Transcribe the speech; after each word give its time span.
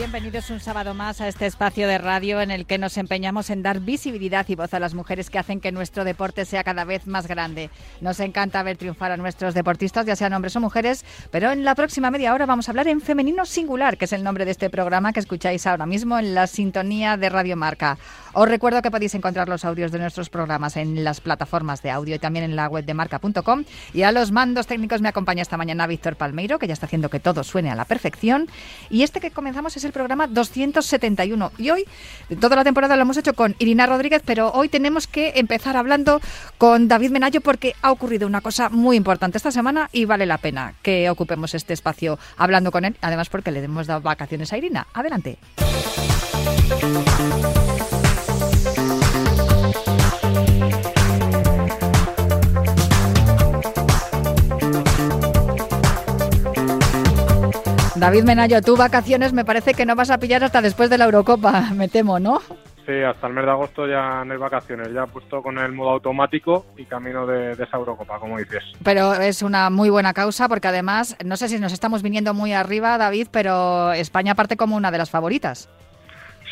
Bienvenidos 0.00 0.48
un 0.48 0.60
sábado 0.60 0.94
más 0.94 1.20
a 1.20 1.28
este 1.28 1.44
espacio 1.44 1.86
de 1.86 1.98
radio 1.98 2.40
en 2.40 2.50
el 2.50 2.64
que 2.64 2.78
nos 2.78 2.96
empeñamos 2.96 3.50
en 3.50 3.62
dar 3.62 3.80
visibilidad 3.80 4.48
y 4.48 4.54
voz 4.54 4.72
a 4.72 4.80
las 4.80 4.94
mujeres 4.94 5.28
que 5.28 5.38
hacen 5.38 5.60
que 5.60 5.72
nuestro 5.72 6.04
deporte 6.04 6.46
sea 6.46 6.64
cada 6.64 6.84
vez 6.84 7.06
más 7.06 7.26
grande. 7.26 7.68
Nos 8.00 8.18
encanta 8.20 8.62
ver 8.62 8.78
triunfar 8.78 9.12
a 9.12 9.18
nuestros 9.18 9.52
deportistas, 9.52 10.06
ya 10.06 10.16
sean 10.16 10.32
hombres 10.32 10.56
o 10.56 10.60
mujeres, 10.60 11.04
pero 11.30 11.50
en 11.50 11.64
la 11.64 11.74
próxima 11.74 12.10
media 12.10 12.32
hora 12.32 12.46
vamos 12.46 12.66
a 12.66 12.72
hablar 12.72 12.88
en 12.88 13.02
femenino 13.02 13.44
singular, 13.44 13.98
que 13.98 14.06
es 14.06 14.14
el 14.14 14.24
nombre 14.24 14.46
de 14.46 14.52
este 14.52 14.70
programa 14.70 15.12
que 15.12 15.20
escucháis 15.20 15.66
ahora 15.66 15.84
mismo 15.84 16.18
en 16.18 16.34
la 16.34 16.46
sintonía 16.46 17.18
de 17.18 17.28
Radio 17.28 17.56
Marca. 17.58 17.98
Os 18.32 18.48
recuerdo 18.48 18.80
que 18.82 18.90
podéis 18.90 19.14
encontrar 19.14 19.48
los 19.48 19.64
audios 19.64 19.90
de 19.90 19.98
nuestros 19.98 20.30
programas 20.30 20.76
en 20.76 21.02
las 21.02 21.20
plataformas 21.20 21.82
de 21.82 21.90
audio 21.90 22.14
y 22.14 22.18
también 22.18 22.44
en 22.44 22.56
la 22.56 22.68
web 22.68 22.84
de 22.84 22.94
marca.com. 22.94 23.64
Y 23.92 24.02
a 24.02 24.12
los 24.12 24.30
mandos 24.30 24.66
técnicos 24.66 25.00
me 25.00 25.08
acompaña 25.08 25.42
esta 25.42 25.56
mañana 25.56 25.86
Víctor 25.86 26.16
Palmeiro, 26.16 26.58
que 26.58 26.66
ya 26.66 26.74
está 26.74 26.86
haciendo 26.86 27.08
que 27.10 27.18
todo 27.18 27.42
suene 27.42 27.70
a 27.70 27.74
la 27.74 27.84
perfección. 27.84 28.48
Y 28.88 29.02
este 29.02 29.20
que 29.20 29.30
comenzamos 29.30 29.76
es 29.76 29.84
el 29.84 29.92
programa 29.92 30.28
271. 30.28 31.52
Y 31.58 31.70
hoy, 31.70 31.84
toda 32.40 32.56
la 32.56 32.64
temporada 32.64 32.96
lo 32.96 33.02
hemos 33.02 33.16
hecho 33.16 33.34
con 33.34 33.56
Irina 33.58 33.86
Rodríguez, 33.86 34.22
pero 34.24 34.52
hoy 34.52 34.68
tenemos 34.68 35.06
que 35.06 35.32
empezar 35.36 35.76
hablando 35.76 36.20
con 36.58 36.88
David 36.88 37.10
Menayo 37.10 37.40
porque 37.40 37.74
ha 37.82 37.90
ocurrido 37.90 38.26
una 38.26 38.40
cosa 38.40 38.68
muy 38.68 38.96
importante 38.96 39.38
esta 39.38 39.50
semana 39.50 39.88
y 39.92 40.04
vale 40.04 40.26
la 40.26 40.38
pena 40.38 40.74
que 40.82 41.10
ocupemos 41.10 41.54
este 41.54 41.72
espacio 41.72 42.18
hablando 42.36 42.70
con 42.70 42.84
él, 42.84 42.96
además 43.00 43.28
porque 43.28 43.50
le 43.50 43.62
hemos 43.64 43.86
dado 43.86 44.00
vacaciones 44.00 44.52
a 44.52 44.58
Irina. 44.58 44.86
Adelante. 44.94 45.38
David 58.00 58.24
Menayo, 58.24 58.62
tú 58.62 58.78
vacaciones 58.78 59.34
me 59.34 59.44
parece 59.44 59.74
que 59.74 59.84
no 59.84 59.94
vas 59.94 60.10
a 60.10 60.16
pillar 60.16 60.42
hasta 60.42 60.62
después 60.62 60.88
de 60.88 60.96
la 60.96 61.04
Eurocopa, 61.04 61.70
me 61.74 61.86
temo, 61.86 62.18
¿no? 62.18 62.40
Sí, 62.86 63.02
hasta 63.06 63.26
el 63.26 63.34
mes 63.34 63.44
de 63.44 63.50
agosto 63.50 63.86
ya 63.86 64.24
no 64.24 64.32
hay 64.32 64.38
vacaciones, 64.38 64.90
ya 64.90 65.04
puesto 65.04 65.42
con 65.42 65.58
el 65.58 65.72
modo 65.72 65.90
automático 65.90 66.64
y 66.78 66.86
camino 66.86 67.26
de, 67.26 67.52
esa 67.52 67.76
Eurocopa, 67.76 68.18
como 68.18 68.38
dices. 68.38 68.64
Pero 68.82 69.12
es 69.12 69.42
una 69.42 69.68
muy 69.68 69.90
buena 69.90 70.14
causa 70.14 70.48
porque 70.48 70.68
además, 70.68 71.14
no 71.22 71.36
sé 71.36 71.50
si 71.50 71.58
nos 71.58 71.74
estamos 71.74 72.02
viniendo 72.02 72.32
muy 72.32 72.54
arriba, 72.54 72.96
David, 72.96 73.28
pero 73.30 73.92
España 73.92 74.34
parte 74.34 74.56
como 74.56 74.76
una 74.76 74.90
de 74.90 74.96
las 74.96 75.10
favoritas. 75.10 75.68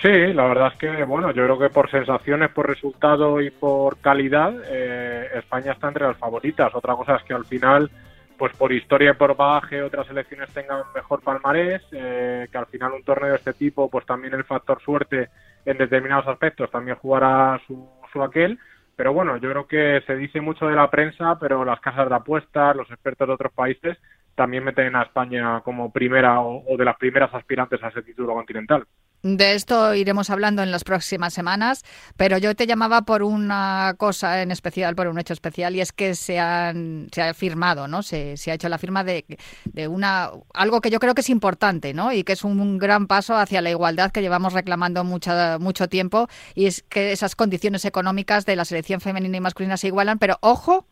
Sí, 0.02 0.32
la 0.34 0.44
verdad 0.44 0.72
es 0.74 0.78
que, 0.78 1.04
bueno, 1.04 1.32
yo 1.32 1.44
creo 1.44 1.58
que 1.58 1.70
por 1.70 1.90
sensaciones, 1.90 2.50
por 2.50 2.68
resultado 2.68 3.40
y 3.40 3.50
por 3.50 3.96
calidad, 3.98 4.52
eh, 4.68 5.28
España 5.34 5.72
está 5.72 5.88
entre 5.88 6.06
las 6.06 6.18
favoritas. 6.18 6.72
Otra 6.74 6.94
cosa 6.94 7.16
es 7.16 7.22
que 7.24 7.32
al 7.32 7.46
final 7.46 7.90
pues 8.38 8.56
por 8.56 8.72
historia 8.72 9.10
y 9.10 9.14
por 9.14 9.36
bagaje 9.36 9.82
otras 9.82 10.06
selecciones 10.06 10.52
tengan 10.54 10.82
mejor 10.94 11.20
palmarés, 11.22 11.82
eh, 11.92 12.46
que 12.50 12.58
al 12.58 12.66
final 12.66 12.92
un 12.92 13.02
torneo 13.02 13.30
de 13.30 13.36
este 13.36 13.52
tipo, 13.52 13.90
pues 13.90 14.06
también 14.06 14.32
el 14.34 14.44
factor 14.44 14.80
suerte 14.80 15.28
en 15.64 15.76
determinados 15.76 16.26
aspectos 16.28 16.70
también 16.70 16.96
jugará 16.96 17.60
su, 17.66 17.88
su 18.12 18.22
aquel. 18.22 18.58
Pero 18.96 19.12
bueno, 19.12 19.36
yo 19.36 19.50
creo 19.50 19.66
que 19.66 20.02
se 20.06 20.16
dice 20.16 20.40
mucho 20.40 20.66
de 20.66 20.74
la 20.74 20.90
prensa, 20.90 21.38
pero 21.38 21.64
las 21.64 21.80
casas 21.80 22.08
de 22.08 22.14
apuestas, 22.14 22.74
los 22.74 22.90
expertos 22.90 23.28
de 23.28 23.34
otros 23.34 23.52
países 23.52 23.98
también 24.34 24.64
meten 24.64 24.94
a 24.94 25.02
España 25.02 25.60
como 25.60 25.92
primera 25.92 26.40
o 26.40 26.76
de 26.76 26.84
las 26.84 26.96
primeras 26.96 27.32
aspirantes 27.34 27.82
a 27.82 27.88
ese 27.88 28.02
título 28.02 28.34
continental. 28.34 28.86
De 29.22 29.54
esto 29.54 29.94
iremos 29.94 30.30
hablando 30.30 30.62
en 30.62 30.70
las 30.70 30.84
próximas 30.84 31.34
semanas, 31.34 31.84
pero 32.16 32.38
yo 32.38 32.54
te 32.54 32.68
llamaba 32.68 33.02
por 33.02 33.24
una 33.24 33.94
cosa 33.98 34.42
en 34.42 34.52
especial, 34.52 34.94
por 34.94 35.08
un 35.08 35.18
hecho 35.18 35.32
especial, 35.32 35.74
y 35.74 35.80
es 35.80 35.92
que 35.92 36.14
se, 36.14 36.38
han, 36.38 37.08
se 37.12 37.22
ha 37.22 37.34
firmado, 37.34 37.88
¿no? 37.88 38.04
Se, 38.04 38.36
se 38.36 38.52
ha 38.52 38.54
hecho 38.54 38.68
la 38.68 38.78
firma 38.78 39.02
de, 39.02 39.26
de, 39.64 39.88
una 39.88 40.30
algo 40.54 40.80
que 40.80 40.90
yo 40.90 41.00
creo 41.00 41.14
que 41.14 41.22
es 41.22 41.30
importante, 41.30 41.94
¿no? 41.94 42.12
Y 42.12 42.22
que 42.22 42.32
es 42.34 42.44
un, 42.44 42.78
gran 42.78 43.08
paso 43.08 43.34
hacia 43.34 43.60
la 43.60 43.70
igualdad 43.70 44.12
que 44.12 44.20
llevamos 44.22 44.52
reclamando 44.52 45.02
mucho, 45.02 45.32
mucho 45.58 45.88
tiempo, 45.88 46.28
y 46.54 46.66
es 46.66 46.84
que 46.88 47.10
esas 47.10 47.34
condiciones 47.34 47.84
económicas 47.84 48.46
de 48.46 48.54
la 48.54 48.64
selección 48.64 49.00
femenina 49.00 49.36
y 49.36 49.40
masculina 49.40 49.76
se 49.76 49.88
igualan, 49.88 50.18
pero 50.18 50.38
ojo 50.42 50.86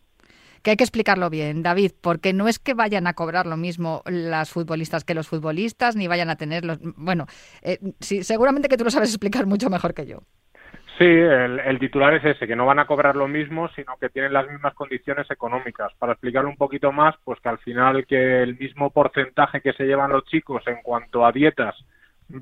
que 0.67 0.73
hay 0.73 0.77
que 0.77 0.83
explicarlo 0.83 1.31
bien, 1.31 1.63
David, 1.63 1.93
porque 2.03 2.33
no 2.33 2.49
es 2.49 2.59
que 2.59 2.75
vayan 2.75 3.07
a 3.07 3.15
cobrar 3.15 3.47
lo 3.47 3.57
mismo 3.57 4.03
las 4.05 4.51
futbolistas 4.51 5.05
que 5.05 5.15
los 5.15 5.29
futbolistas, 5.29 5.95
ni 5.95 6.09
vayan 6.09 6.29
a 6.29 6.35
tener 6.35 6.65
los... 6.65 6.81
Bueno, 6.97 7.27
eh, 7.63 7.79
sí, 8.01 8.25
seguramente 8.25 8.69
que 8.69 8.77
tú 8.77 8.83
lo 8.83 8.91
sabes 8.91 9.11
explicar 9.11 9.47
mucho 9.47 9.71
mejor 9.71 9.95
que 9.95 10.07
yo. 10.07 10.25
Sí, 10.99 11.05
el, 11.05 11.79
titular 11.79 12.15
es 12.15 12.25
ese, 12.25 12.49
que 12.49 12.57
no 12.57 12.67
van 12.67 12.81
a 12.81 12.87
cobrar 12.89 13.15
lo 13.15 13.29
mismo, 13.29 13.69
sino 13.77 13.97
que 14.01 14.09
tienen 14.09 14.33
las 14.33 14.51
mismas 14.51 14.75
condiciones 14.75 15.31
económicas. 15.31 15.93
Para 16.01 16.15
explicarlo 16.15 16.51
un 16.51 16.57
poquito 16.57 16.91
más, 16.91 17.15
pues 17.23 17.39
que 17.39 17.49
al 17.49 17.59
final 17.59 18.05
que 18.05 18.43
el 18.43 18.59
mismo 18.59 18.91
porcentaje 18.91 19.61
que 19.61 19.73
se 19.75 19.85
llevan 19.85 20.11
los 20.11 20.25
chicos 20.25 20.65
en 20.67 20.83
cuanto 20.83 21.25
a 21.25 21.31
dietas, 21.31 21.77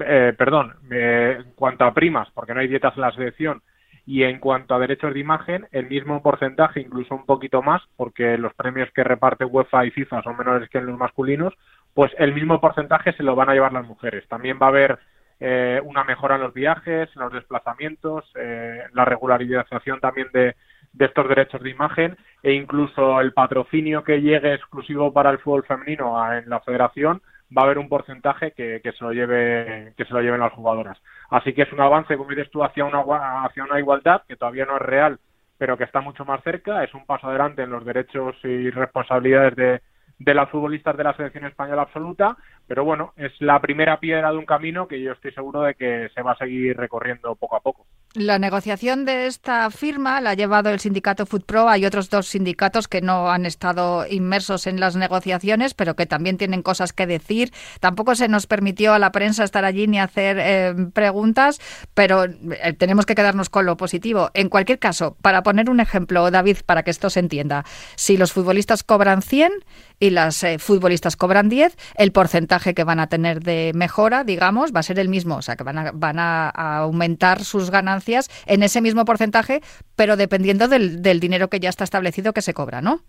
eh, 0.01 0.33
perdón, 0.39 0.77
eh, 0.91 1.41
en 1.45 1.53
cuanto 1.53 1.85
a 1.85 1.93
primas, 1.93 2.31
porque 2.33 2.55
no 2.55 2.61
hay 2.61 2.69
dietas 2.69 2.95
en 2.97 3.03
la 3.03 3.13
selección, 3.13 3.61
y 4.07 4.25
en 4.25 4.39
cuanto 4.39 4.75
a 4.75 4.79
derechos 4.79 5.15
de 5.15 5.21
imagen, 5.21 5.67
el 5.73 5.89
mismo 5.89 6.23
porcentaje, 6.23 6.81
incluso 6.81 7.15
un 7.15 7.25
poquito 7.25 7.63
más, 7.63 7.83
porque 7.97 8.37
los 8.37 8.53
premios 8.55 8.91
que 8.93 9.05
reparte 9.05 9.45
UEFA 9.45 9.87
y 9.87 9.91
FIFA 9.91 10.23
son 10.23 10.37
menores 10.37 10.69
que 10.69 10.79
en 10.79 10.87
los 10.87 10.99
masculinos, 10.99 11.55
pues 11.95 12.13
el 12.19 12.35
mismo 12.35 12.61
porcentaje 12.61 13.13
se 13.15 13.23
lo 13.23 13.35
van 13.35 13.49
a 13.49 13.55
llevar 13.55 13.73
las 13.73 13.87
mujeres. 13.87 14.27
También 14.29 14.59
va 14.61 14.67
a 14.67 14.71
haber 14.71 14.99
eh, 15.41 15.81
una 15.85 16.05
mejora 16.05 16.37
en 16.37 16.43
los 16.43 16.53
viajes, 16.53 17.09
en 17.15 17.23
los 17.23 17.33
desplazamientos, 17.33 18.31
eh, 18.35 18.83
la 18.93 19.05
regularización 19.05 20.01
también 20.01 20.29
de, 20.33 20.55
de 20.93 21.05
estos 21.05 21.29
derechos 21.29 21.63
de 21.63 21.71
imagen 21.71 22.17
e 22.43 22.53
incluso 22.53 23.21
el 23.21 23.33
patrocinio 23.33 24.05
que 24.05 24.21
llegue 24.21 24.55
exclusivo 24.55 25.13
para 25.13 25.31
el 25.31 25.39
fútbol 25.39 25.65
femenino 25.65 26.33
en 26.33 26.49
la 26.49 26.61
federación 26.61 27.21
va 27.57 27.63
a 27.63 27.65
haber 27.65 27.79
un 27.79 27.89
porcentaje 27.89 28.53
que, 28.53 28.81
se 28.83 29.05
lo 29.05 29.13
lleve 29.13 29.93
que 29.97 30.05
se 30.05 30.13
lo 30.13 30.21
lleven 30.21 30.41
las 30.41 30.53
jugadoras 30.53 30.99
así 31.31 31.53
que 31.53 31.63
es 31.63 31.73
un 31.73 31.81
avance 31.81 32.17
como 32.17 32.31
dices 32.31 32.51
tú 32.51 32.65
hacia 32.65 32.85
una 32.85 33.03
hacia 33.45 33.65
una 33.65 33.79
igualdad 33.79 34.23
que 34.27 34.37
todavía 34.37 34.65
no 34.65 34.77
es 34.77 34.83
real 34.83 35.19
pero 35.59 35.77
que 35.77 35.85
está 35.85 36.01
mucho 36.01 36.25
más 36.25 36.43
cerca 36.43 36.83
es 36.85 36.93
un 36.95 37.07
paso 37.07 37.29
adelante 37.29 37.63
en 37.63 37.71
los 37.71 37.85
derechos 37.85 38.37
y 38.45 38.71
responsabilidades 38.71 39.57
de, 39.57 39.81
de 40.19 40.35
las 40.35 40.49
futbolistas 40.51 40.97
de 40.97 41.05
la 41.05 41.17
selección 41.17 41.45
española 41.47 41.83
absoluta, 41.83 42.37
pero 42.67 42.85
bueno, 42.85 43.13
es 43.17 43.33
la 43.41 43.61
primera 43.61 43.99
piedra 43.99 44.31
de 44.31 44.39
un 44.39 44.47
camino 44.47 44.87
que 44.87 45.01
yo 45.01 45.13
estoy 45.13 45.33
seguro 45.33 45.63
de 45.63 45.75
que 45.75 46.09
se 46.15 46.23
va 46.23 46.33
a 46.33 46.39
seguir 46.39 46.77
recorriendo 46.77 47.35
poco 47.35 47.57
a 47.57 47.61
poco. 47.61 47.87
La 48.17 48.39
negociación 48.39 49.05
de 49.05 49.27
esta 49.27 49.69
firma 49.73 50.21
la 50.21 50.31
ha 50.31 50.35
llevado 50.35 50.71
el 50.71 50.79
sindicato 50.79 51.27
FootPro. 51.27 51.69
Hay 51.69 51.85
otros 51.85 52.11
dos 52.11 52.29
sindicatos 52.29 52.87
que 52.87 53.01
no 53.01 53.29
han 53.29 53.45
estado 53.45 54.07
inmersos 54.09 54.69
en 54.69 54.79
las 54.79 54.95
negociaciones, 54.95 55.75
pero 55.75 55.97
que 55.97 56.07
también 56.07 56.39
tienen 56.39 56.63
cosas 56.63 56.93
que 56.93 57.09
decir. 57.09 57.53
Tampoco 57.81 58.15
se 58.15 58.29
nos 58.29 58.47
permitió 58.47 58.95
a 58.95 59.01
la 59.01 59.11
prensa 59.11 59.43
estar 59.43 59.65
allí 59.65 59.89
ni 59.89 59.99
hacer 59.99 60.37
eh, 60.39 60.75
preguntas, 60.93 61.61
pero 61.95 62.27
eh, 62.27 62.73
tenemos 62.79 63.05
que 63.05 63.17
quedarnos 63.17 63.51
con 63.51 63.67
lo 63.67 63.77
positivo. 63.77 64.31
En 64.35 64.49
cualquier 64.49 64.79
caso, 64.79 65.17
para 65.21 65.43
poner 65.43 65.69
un 65.69 65.81
ejemplo, 65.81 66.31
David, 66.31 66.59
para 66.65 66.85
que 66.85 66.93
esto 66.93 67.11
se 67.11 67.19
entienda, 67.19 67.65
si 67.97 68.17
los 68.17 68.33
futbolistas 68.33 68.85
cobran 68.85 69.23
100 69.23 69.51
y 69.99 70.11
las 70.11 70.41
eh, 70.45 70.61
futbolistas 70.61 71.17
cobran 71.17 71.49
10, 71.49 71.77
el 71.97 72.13
porcentaje 72.13 72.75
que 72.75 72.85
van 72.85 73.01
a 73.01 73.09
tener 73.09 73.41
de 73.43 73.73
mejora, 73.75 74.23
digamos, 74.23 74.73
va 74.73 74.81
a 74.81 74.85
ser 74.85 75.01
el 75.01 75.09
mismo. 75.09 75.35
O 75.35 75.43
sea, 75.43 75.57
que 75.57 75.65
van 75.65 75.79
a, 75.79 75.91
van 75.93 76.21
a 76.21 76.51
aumentar 76.77 77.43
sus 77.43 77.73
ganancias 77.73 78.04
en 78.47 78.63
ese 78.63 78.81
mismo 78.81 79.05
porcentaje, 79.05 79.61
pero 79.97 80.17
dependiendo 80.17 80.69
del, 80.69 81.03
dinero 81.21 81.49
que 81.49 81.61
ya 81.61 81.69
está 81.69 81.85
establecido 81.85 82.33
que 82.33 82.43
se 82.43 82.55
cobra, 82.55 82.81
¿no? 82.81 83.01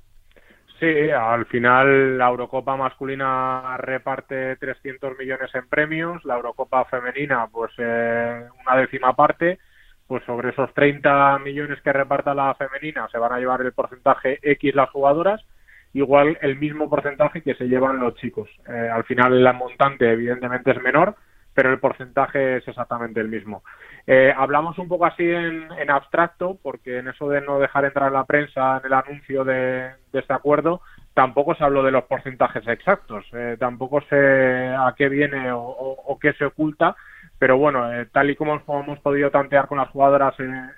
Sí, 0.80 1.10
al 1.10 1.46
final 1.46 2.18
la 2.18 2.28
Eurocopa 2.28 2.76
masculina 2.76 3.78
reparte 3.78 4.58
300 4.58 5.18
millones 5.18 5.50
en 5.56 5.68
premios, 5.70 6.24
la 6.26 6.36
Eurocopa 6.36 6.84
femenina 6.86 7.48
pues 7.50 7.72
eh, 7.78 8.44
una 8.66 8.76
décima 8.76 9.16
parte, 9.16 9.58
pues 10.06 10.24
sobre 10.26 10.50
esos 10.50 10.74
30 10.74 11.40
millones 11.40 11.82
que 11.82 11.94
reparta 11.94 12.34
la 12.34 12.54
femenina 12.56 13.08
se 13.10 13.18
van 13.18 13.32
a 13.32 13.40
llevar 13.40 13.62
el 13.62 13.72
porcentaje 13.72 14.40
X 14.42 14.76
las 14.76 14.90
jugadoras, 14.90 15.42
igual 15.94 16.38
el 16.42 16.58
mismo 16.58 16.90
porcentaje 16.90 17.42
que 17.42 17.56
se 17.56 17.70
llevan 17.70 18.00
los 18.00 18.16
chicos. 18.16 18.50
Eh, 18.68 18.90
al 18.94 19.06
final 19.06 19.34
el 19.34 19.54
montante 19.54 20.12
evidentemente 20.12 20.72
es 20.72 20.82
menor, 20.82 21.16
pero 21.56 21.72
el 21.72 21.80
porcentaje 21.80 22.58
es 22.58 22.68
exactamente 22.68 23.20
el 23.20 23.30
mismo. 23.30 23.64
Eh, 24.06 24.32
hablamos 24.38 24.78
un 24.78 24.88
poco 24.88 25.08
así 25.08 25.24
en, 25.24 25.90
abstracto, 25.90 26.60
porque 26.62 27.00
en 27.00 27.08
eso 27.08 27.28
de 27.30 27.42
no 27.42 27.58
dejar 27.58 27.86
entrar 27.86 28.12
la 28.12 28.26
prensa 28.26 28.78
en 28.78 28.86
el 28.86 28.94
anuncio 28.94 29.44
de, 29.44 29.92
este 30.14 30.34
acuerdo, 30.34 30.82
tampoco 31.16 31.56
se 31.56 31.64
habló 31.64 31.82
de 31.82 31.92
los 31.92 32.04
porcentajes 32.04 32.68
exactos, 32.68 33.26
eh, 33.34 33.56
tampoco 33.58 34.02
sé 34.02 34.76
a 34.78 34.94
qué 34.96 35.10
viene 35.10 35.50
o, 35.52 36.18
qué 36.22 36.34
se 36.34 36.46
oculta, 36.46 36.96
pero 37.40 37.58
bueno, 37.58 37.92
eh, 37.92 38.06
tal 38.12 38.30
y 38.30 38.36
como 38.36 38.62
hemos 38.68 39.00
podido 39.00 39.32
tantear 39.32 39.68
con 39.68 39.78
las 39.78 39.90
jugadoras 39.90 40.36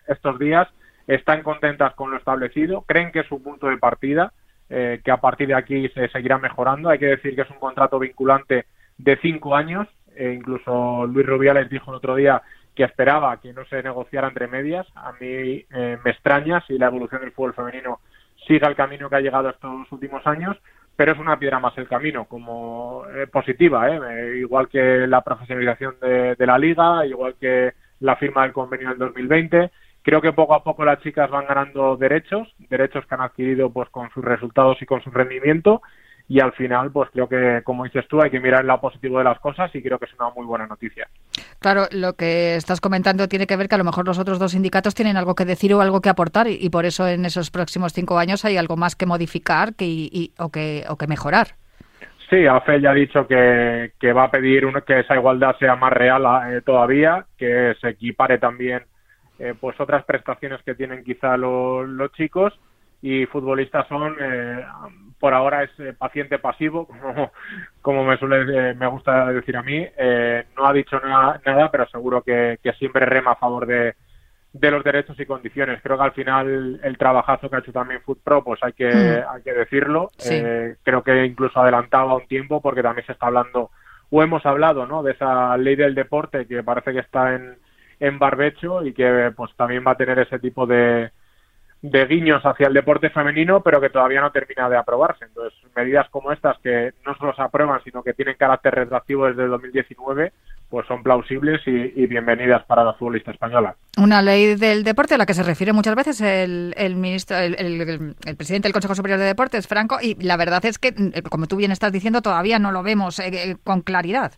estos 0.07 0.39
días, 0.39 0.67
están 1.07 1.41
contentas 1.41 1.93
con 1.95 2.11
lo 2.11 2.17
establecido, 2.17 2.83
creen 2.83 3.11
que 3.11 3.21
es 3.21 3.27
su 3.27 3.41
punto 3.41 3.67
de 3.67 3.77
partida, 3.77 4.33
eh, 4.69 4.99
que 5.03 5.11
a 5.11 5.17
partir 5.17 5.47
de 5.47 5.55
aquí 5.55 5.87
se 5.89 6.09
seguirá 6.09 6.37
mejorando. 6.37 6.89
Hay 6.89 6.99
que 6.99 7.05
decir 7.05 7.35
que 7.35 7.43
es 7.43 7.49
un 7.49 7.59
contrato 7.59 7.99
vinculante 7.99 8.65
de 8.97 9.17
cinco 9.21 9.55
años. 9.55 9.87
E 10.17 10.33
incluso 10.33 11.05
Luis 11.05 11.25
Rubiales 11.25 11.69
dijo 11.69 11.91
el 11.91 11.97
otro 11.97 12.15
día 12.15 12.41
que 12.75 12.83
esperaba 12.83 13.39
que 13.39 13.53
no 13.53 13.65
se 13.65 13.81
negociara 13.81 14.27
entre 14.27 14.47
medias. 14.47 14.87
A 14.95 15.11
mí 15.13 15.65
eh, 15.69 15.97
me 16.03 16.11
extraña 16.11 16.63
si 16.67 16.77
la 16.77 16.87
evolución 16.87 17.21
del 17.21 17.31
fútbol 17.31 17.53
femenino 17.53 17.99
siga 18.47 18.67
el 18.67 18.75
camino 18.75 19.09
que 19.09 19.15
ha 19.15 19.21
llegado 19.21 19.49
estos 19.49 19.91
últimos 19.91 20.25
años, 20.27 20.57
pero 20.95 21.11
es 21.11 21.19
una 21.19 21.37
piedra 21.37 21.59
más 21.59 21.77
el 21.77 21.87
camino, 21.87 22.25
como 22.25 23.03
eh, 23.13 23.27
positiva, 23.27 23.89
¿eh? 23.89 24.37
igual 24.37 24.67
que 24.69 25.05
la 25.07 25.21
profesionalización 25.21 25.95
de, 25.99 26.35
de, 26.35 26.45
la 26.45 26.57
liga, 26.57 27.05
igual 27.05 27.35
que 27.39 27.73
la 27.99 28.15
firma 28.15 28.43
del 28.43 28.53
convenio 28.53 28.89
del 28.89 28.99
2020. 28.99 29.71
Creo 30.03 30.21
que 30.21 30.33
poco 30.33 30.53
a 30.53 30.63
poco 30.63 30.85
las 30.85 31.01
chicas 31.01 31.29
van 31.29 31.47
ganando 31.47 31.97
derechos, 31.97 32.47
derechos 32.69 33.05
que 33.05 33.15
han 33.15 33.21
adquirido 33.21 33.71
pues 33.71 33.89
con 33.89 34.09
sus 34.11 34.23
resultados 34.23 34.81
y 34.81 34.85
con 34.85 35.01
su 35.01 35.11
rendimiento 35.11 35.81
y 36.29 36.41
al 36.41 36.51
final, 36.53 36.91
pues 36.91 37.09
creo 37.11 37.27
que, 37.29 37.61
como 37.63 37.85
dices 37.85 38.05
tú, 38.07 38.21
hay 38.21 38.29
que 38.29 38.39
mirar 38.39 38.61
el 38.61 38.67
lado 38.67 38.81
positivo 38.81 39.17
de 39.17 39.23
las 39.23 39.39
cosas 39.39 39.73
y 39.73 39.81
creo 39.81 39.97
que 39.97 40.05
es 40.05 40.13
una 40.19 40.29
muy 40.31 40.45
buena 40.45 40.67
noticia. 40.67 41.07
Claro, 41.59 41.83
lo 41.91 42.13
que 42.13 42.55
estás 42.55 42.81
comentando 42.81 43.27
tiene 43.27 43.47
que 43.47 43.55
ver 43.55 43.69
que 43.69 43.75
a 43.75 43.77
lo 43.77 43.83
mejor 43.85 44.05
los 44.05 44.19
otros 44.19 44.37
dos 44.37 44.51
sindicatos 44.51 44.93
tienen 44.93 45.15
algo 45.15 45.35
que 45.35 45.45
decir 45.45 45.73
o 45.73 45.81
algo 45.81 46.01
que 46.01 46.09
aportar 46.09 46.47
y, 46.47 46.69
por 46.69 46.85
eso 46.85 47.07
en 47.07 47.25
esos 47.25 47.49
próximos 47.49 47.93
cinco 47.93 48.17
años 48.17 48.43
hay 48.43 48.57
algo 48.57 48.75
más 48.75 48.95
que 48.95 49.05
modificar 49.05 49.73
que, 49.73 49.85
y, 49.87 50.33
o, 50.37 50.49
que, 50.49 50.83
o 50.89 50.97
que 50.97 51.07
mejorar. 51.07 51.47
Sí, 52.29 52.45
AFE 52.45 52.81
ya 52.81 52.91
ha 52.91 52.93
dicho 52.93 53.25
que, 53.25 53.93
que 53.97 54.11
va 54.11 54.25
a 54.25 54.31
pedir 54.31 54.65
que 54.85 54.99
esa 54.99 55.15
igualdad 55.15 55.55
sea 55.57 55.77
más 55.77 55.93
real 55.93 56.25
eh, 56.51 56.61
todavía, 56.61 57.25
que 57.37 57.73
se 57.79 57.89
equipare 57.89 58.37
también 58.37 58.83
eh, 59.39 59.53
pues 59.59 59.79
otras 59.79 60.03
prestaciones 60.03 60.61
que 60.63 60.75
tienen 60.75 61.03
quizá 61.05 61.37
los, 61.37 61.87
los 61.87 62.11
chicos 62.13 62.53
y 63.01 63.25
futbolistas 63.27 63.87
son 63.87 64.15
eh, 64.19 64.65
por 65.19 65.33
ahora 65.33 65.63
es 65.63 65.71
eh, 65.79 65.93
paciente 65.97 66.39
pasivo, 66.39 66.87
como, 67.01 67.31
como 67.81 68.03
me 68.03 68.17
suele, 68.17 68.71
eh, 68.71 68.73
me 68.73 68.87
gusta 68.87 69.31
decir 69.31 69.57
a 69.57 69.63
mí. 69.63 69.85
Eh, 69.97 70.45
no 70.55 70.65
ha 70.65 70.73
dicho 70.73 70.99
nada, 70.99 71.41
nada 71.45 71.71
pero 71.71 71.87
seguro 71.87 72.21
que, 72.21 72.59
siempre 72.77 73.05
rema 73.05 73.31
a 73.31 73.35
favor 73.35 73.65
de, 73.65 73.95
de, 74.53 74.71
los 74.71 74.83
derechos 74.83 75.19
y 75.19 75.25
condiciones. 75.25 75.81
Creo 75.81 75.97
que 75.97 76.03
al 76.03 76.11
final 76.11 76.79
el 76.83 76.97
trabajazo 76.97 77.49
que 77.49 77.55
ha 77.55 77.59
hecho 77.59 77.71
también 77.73 78.01
FootPro, 78.01 78.43
pues 78.43 78.61
hay 78.63 78.73
que, 78.73 78.89
mm. 78.89 79.33
hay 79.33 79.41
que 79.43 79.53
decirlo. 79.53 80.11
creo 80.83 81.03
que 81.03 81.25
incluso 81.25 81.59
adelantaba 81.59 82.15
un 82.15 82.27
tiempo 82.27 82.61
porque 82.61 82.83
también 82.83 83.05
se 83.05 83.13
está 83.13 83.27
hablando, 83.27 83.71
o 84.09 84.23
hemos 84.23 84.45
hablado, 84.45 84.85
¿no? 84.85 85.03
De 85.03 85.13
esa 85.13 85.57
ley 85.57 85.75
del 85.75 85.95
deporte 85.95 86.45
que 86.45 86.63
parece 86.63 86.93
que 86.93 86.99
está 86.99 87.33
en, 87.33 87.57
en 87.99 88.19
barbecho 88.19 88.85
y 88.85 88.93
que 88.93 89.33
pues 89.35 89.51
también 89.55 89.83
va 89.85 89.91
a 89.91 89.97
tener 89.97 90.19
ese 90.19 90.39
tipo 90.39 90.67
de 90.67 91.11
de 91.81 92.05
guiños 92.07 92.43
hacia 92.43 92.67
el 92.67 92.73
deporte 92.73 93.09
femenino, 93.09 93.61
pero 93.61 93.79
que 93.79 93.89
todavía 93.89 94.21
no 94.21 94.31
termina 94.31 94.67
de 94.69 94.77
aprobarse. 94.77 95.25
Entonces, 95.25 95.57
medidas 95.75 96.09
como 96.09 96.31
estas, 96.31 96.57
que 96.59 96.93
no 97.05 97.15
solo 97.15 97.35
se 97.35 97.41
aprueban, 97.41 97.81
sino 97.83 98.01
que 98.01 98.13
tienen 98.13 98.35
carácter 98.35 98.73
retroactivo 98.73 99.27
desde 99.27 99.43
el 99.43 99.51
2019, 99.51 100.33
pues 100.69 100.87
son 100.87 101.03
plausibles 101.03 101.61
y, 101.65 102.07
bienvenidas 102.07 102.65
para 102.65 102.83
la 102.83 102.93
futbolista 102.93 103.31
española. 103.31 103.75
Una 103.97 104.21
ley 104.21 104.55
del 104.55 104.83
deporte 104.83 105.15
a 105.15 105.17
la 105.17 105.25
que 105.25 105.33
se 105.33 105.43
refiere 105.43 105.71
muchas 105.71 105.95
veces 105.95 106.19
el, 106.19 106.73
el 106.77 106.95
ministro, 106.95 107.37
el, 107.37 107.55
el, 107.55 108.35
presidente 108.35 108.67
del 108.67 108.73
Consejo 108.73 108.95
Superior 108.95 109.19
de 109.19 109.25
Deportes, 109.25 109.67
Franco, 109.67 109.97
y 110.01 110.15
la 110.21 110.35
verdad 110.35 110.65
es 110.65 110.79
que, 110.79 110.93
como 111.29 111.47
tú 111.47 111.55
bien 111.55 111.71
estás 111.71 111.91
diciendo, 111.91 112.21
todavía 112.21 112.59
no 112.59 112.71
lo 112.71 112.83
vemos 112.83 113.19
eh, 113.19 113.29
eh, 113.31 113.55
con 113.63 113.81
claridad. 113.81 114.33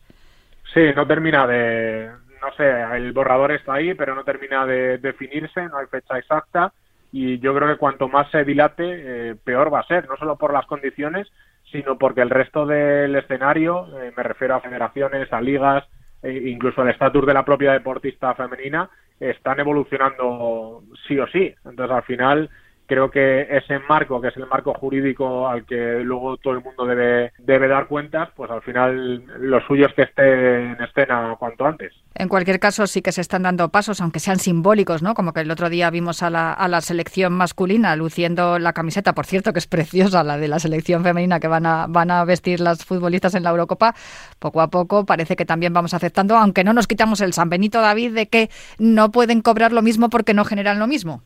Sí, 0.73 0.81
no 0.95 1.07
termina 1.07 1.47
de, 1.47 2.11
no 2.41 2.53
sé, 2.55 2.69
el 2.95 3.11
borrador 3.11 3.53
está 3.53 3.75
ahí, 3.75 3.95
pero 3.95 4.13
no 4.13 4.23
termina 4.23 4.67
de 4.67 4.99
definirse, 4.99 5.63
no 5.63 5.77
hay 5.77 5.87
fecha 5.87 6.19
exacta 6.19 6.71
y 7.11 7.39
yo 7.39 7.55
creo 7.55 7.67
que 7.67 7.77
cuanto 7.77 8.07
más 8.07 8.29
se 8.31 8.43
dilate, 8.43 8.83
eh, 9.31 9.35
peor 9.43 9.73
va 9.73 9.79
a 9.79 9.87
ser, 9.87 10.07
no 10.07 10.15
solo 10.17 10.37
por 10.37 10.53
las 10.53 10.65
condiciones, 10.65 11.27
sino 11.71 11.97
porque 11.97 12.21
el 12.21 12.29
resto 12.29 12.65
del 12.65 13.15
escenario, 13.15 13.87
eh, 14.01 14.11
me 14.15 14.23
refiero 14.23 14.55
a 14.55 14.61
federaciones, 14.61 15.31
a 15.31 15.41
ligas, 15.41 15.87
e 16.21 16.49
incluso 16.49 16.81
el 16.81 16.89
estatus 16.89 17.25
de 17.25 17.33
la 17.33 17.45
propia 17.45 17.73
deportista 17.73 18.33
femenina, 18.35 18.89
están 19.19 19.59
evolucionando 19.59 20.83
sí 21.07 21.17
o 21.19 21.27
sí. 21.27 21.53
Entonces, 21.65 21.95
al 21.95 22.03
final, 22.03 22.49
creo 22.89 23.11
que 23.11 23.47
ese 23.55 23.79
marco, 23.87 24.19
que 24.19 24.29
es 24.29 24.37
el 24.37 24.47
marco 24.47 24.73
jurídico 24.73 25.47
al 25.47 25.63
que 25.65 25.99
luego 26.03 26.37
todo 26.37 26.53
el 26.53 26.63
mundo 26.63 26.85
debe, 26.85 27.31
debe 27.37 27.67
dar 27.67 27.87
cuentas, 27.87 28.29
pues 28.35 28.49
al 28.49 28.63
final 28.63 29.23
lo 29.39 29.61
suyo 29.67 29.85
es 29.85 29.93
que 29.93 30.01
esté 30.01 30.71
en 30.71 30.81
escena 30.81 31.35
cuanto 31.39 31.65
antes. 31.65 31.93
En 32.15 32.27
cualquier 32.27 32.59
caso, 32.59 32.87
sí 32.87 33.01
que 33.01 33.11
se 33.11 33.21
están 33.21 33.43
dando 33.43 33.69
pasos, 33.69 34.01
aunque 34.01 34.19
sean 34.19 34.39
simbólicos, 34.39 35.03
¿no? 35.03 35.13
Como 35.13 35.31
que 35.31 35.41
el 35.41 35.51
otro 35.51 35.69
día 35.69 35.91
vimos 35.91 36.23
a 36.23 36.31
la, 36.31 36.51
a 36.51 36.67
la 36.67 36.81
selección 36.81 37.31
masculina 37.31 37.95
luciendo 37.95 38.57
la 38.57 38.73
camiseta, 38.73 39.13
por 39.13 39.27
cierto, 39.27 39.53
que 39.53 39.59
es 39.59 39.67
preciosa 39.67 40.23
la 40.23 40.37
de 40.37 40.47
la 40.47 40.59
selección 40.59 41.03
femenina 41.03 41.39
que 41.39 41.47
van 41.47 41.67
a, 41.67 41.85
van 41.87 42.09
a 42.09 42.25
vestir 42.25 42.59
las 42.59 42.83
futbolistas 42.83 43.35
en 43.35 43.43
la 43.43 43.51
Eurocopa. 43.51 43.93
Poco 44.39 44.61
a 44.61 44.69
poco 44.69 45.05
parece 45.05 45.35
que 45.35 45.45
también 45.45 45.73
vamos 45.73 45.93
aceptando, 45.93 46.35
aunque 46.35 46.63
no 46.63 46.73
nos 46.73 46.87
quitamos 46.87 47.21
el 47.21 47.33
San 47.33 47.49
Benito 47.49 47.81
David 47.81 48.13
de 48.15 48.27
que 48.27 48.49
no 48.79 49.11
pueden 49.11 49.41
cobrar 49.41 49.71
lo 49.73 49.83
mismo 49.83 50.09
porque 50.09 50.33
no 50.33 50.43
generan 50.43 50.79
lo 50.79 50.87
mismo. 50.87 51.21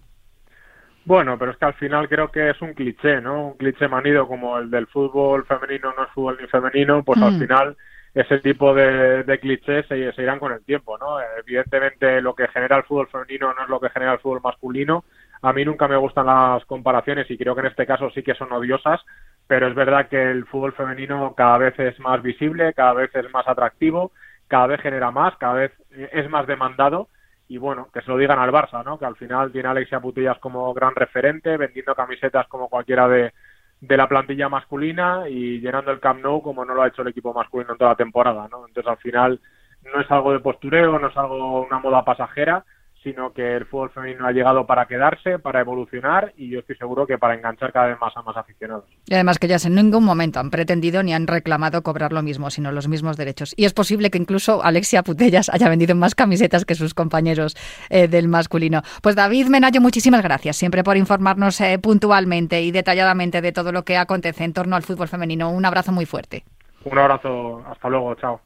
Bueno, 1.06 1.38
pero 1.38 1.52
es 1.52 1.58
que 1.58 1.66
al 1.66 1.74
final 1.74 2.08
creo 2.08 2.32
que 2.32 2.50
es 2.50 2.62
un 2.62 2.74
cliché, 2.74 3.20
¿no? 3.20 3.48
Un 3.48 3.58
cliché 3.58 3.88
manido 3.90 4.28
como 4.28 4.58
el 4.58 4.70
del 4.70 4.88
fútbol 4.88 5.46
femenino 5.46 5.94
no 5.98 6.04
es 6.06 6.12
fútbol 6.12 6.38
ni 6.40 6.48
femenino, 6.48 7.04
pues 7.04 7.22
al 7.22 7.34
mm. 7.34 7.40
final 7.40 7.78
ese 8.14 8.40
tipo 8.40 8.74
de, 8.74 9.24
de 9.24 9.40
clichés 9.40 9.86
se, 9.88 9.98
irán 9.98 10.40
con 10.40 10.54
el 10.54 10.64
tiempo, 10.64 10.98
¿no? 10.98 11.18
Evidentemente 11.40 12.22
lo 12.22 12.36
que 12.36 12.48
genera 12.48 12.78
el 12.78 12.84
fútbol 12.84 13.08
femenino 13.08 13.54
no 13.54 13.64
es 13.64 13.70
lo 13.70 13.80
que 13.80 13.90
genera 13.90 14.14
el 14.14 14.20
fútbol 14.20 14.42
masculino. 14.42 15.04
A 15.42 15.52
mí 15.52 15.66
nunca 15.66 15.90
me 15.90 15.98
gustan 15.98 16.28
las 16.28 16.64
comparaciones 16.66 17.30
y 17.30 17.38
creo 17.38 17.54
que 17.54 17.62
en 17.62 17.68
este 17.68 17.86
caso 17.86 18.10
sí 18.12 18.24
que 18.24 18.36
son 18.36 18.54
odiosas, 18.54 19.02
pero 19.46 19.68
es 19.68 19.76
verdad 19.76 20.08
que 20.08 20.32
el 20.32 20.46
fútbol 20.46 20.74
femenino 20.74 21.34
cada 21.36 21.58
vez 21.58 21.78
es 21.80 22.00
más 22.00 22.22
visible, 22.22 22.74
cada 22.74 22.94
vez 22.94 23.14
es 23.14 23.30
más 23.32 23.46
atractivo, 23.48 24.14
cada 24.48 24.68
vez 24.68 24.80
genera 24.80 25.12
más, 25.12 25.36
cada 25.38 25.56
vez 25.56 25.72
es 25.90 26.30
más 26.30 26.48
demandado 26.48 27.10
y 27.48 27.58
bueno, 27.58 27.90
que 27.94 28.02
se 28.02 28.08
lo 28.10 28.18
digan 28.18 28.40
al 28.40 28.52
Barça, 28.52 28.84
¿no? 28.84 28.98
Que 28.98 29.06
al 29.06 29.16
final 29.16 29.52
tiene 29.52 29.70
Alexia 29.70 30.00
Putillas 30.00 30.38
como 30.40 30.74
gran 30.74 30.96
referente, 30.96 31.58
vendiendo 31.58 31.96
camisetas 31.96 32.48
como 32.48 32.70
cualquiera 32.70 33.08
de, 33.08 33.34
de 33.82 33.98
la 33.98 34.08
plantilla 34.08 34.48
masculina 34.48 35.28
y 35.28 35.60
llenando 35.60 35.92
el 35.92 36.00
Camp 36.00 36.22
Nou 36.22 36.42
como 36.42 36.64
no 36.64 36.74
lo 36.74 36.84
ha 36.84 36.88
hecho 36.88 37.02
el 37.02 37.10
equipo 37.10 37.34
masculino 37.34 37.74
en 37.74 37.78
toda 37.78 37.92
la 37.92 37.98
temporada, 37.98 38.48
¿no? 38.50 38.66
Entonces 38.66 38.90
al 38.90 38.98
final 38.98 39.42
no 39.84 40.00
es 40.00 40.10
algo 40.10 40.32
de 40.32 40.40
postureo, 40.40 40.98
no 40.98 41.08
es 41.08 41.18
algo 41.18 41.64
una 41.64 41.80
moda 41.80 42.06
pasajera, 42.06 42.64
sino 43.04 43.34
que 43.34 43.56
el 43.56 43.66
fútbol 43.66 43.90
femenino 43.92 44.26
ha 44.26 44.32
llegado 44.32 44.66
para 44.66 44.86
quedarse, 44.86 45.40
para 45.40 45.60
evolucionar 45.60 46.34
y 46.38 46.50
yo 46.50 46.60
estoy 46.60 46.76
seguro 46.78 47.06
que 47.06 47.18
para 47.18 47.36
enganchar 47.36 47.72
cada 47.74 47.88
vez 47.88 48.00
más 48.00 48.16
a 48.16 48.22
más 48.22 48.38
aficionados. 48.38 48.86
Y 49.06 49.14
además 49.14 49.40
que 49.40 49.48
ellas 49.48 49.66
en 49.66 49.76
ningún 49.76 50.04
momento 50.04 50.40
han 50.40 50.50
pretendido 50.50 51.04
ni 51.04 51.14
han 51.14 51.28
reclamado 51.28 51.84
cobrar 51.84 52.14
lo 52.14 52.24
mismo, 52.24 52.50
sino 52.50 52.72
los 52.72 52.88
mismos 52.88 53.18
derechos. 53.18 53.54
Y 53.58 53.66
es 53.66 53.74
posible 53.74 54.10
que 54.10 54.18
incluso 54.18 54.64
Alexia 54.64 55.04
Putellas 55.04 55.50
haya 55.50 55.70
vendido 55.70 55.96
más 55.96 56.16
camisetas 56.16 56.66
que 56.66 56.76
sus 56.76 56.94
compañeros 56.94 57.56
eh, 57.90 58.08
del 58.08 58.28
masculino. 58.28 58.82
Pues 59.02 59.16
David 59.16 59.48
Menayo, 59.48 59.82
muchísimas 59.82 60.24
gracias 60.24 60.56
siempre 60.56 60.84
por 60.84 60.98
informarnos 60.98 61.60
eh, 61.62 61.78
puntualmente 61.80 62.62
y 62.62 62.72
detalladamente 62.72 63.42
de 63.42 63.52
todo 63.52 63.72
lo 63.72 63.84
que 63.84 63.98
acontece 63.98 64.44
en 64.44 64.54
torno 64.54 64.76
al 64.76 64.84
fútbol 64.84 65.08
femenino. 65.08 65.52
Un 65.52 65.66
abrazo 65.66 65.92
muy 65.92 66.06
fuerte. 66.06 66.44
Un 66.86 66.98
abrazo, 66.98 67.64
hasta 67.70 67.90
luego, 67.90 68.16
chao. 68.16 68.42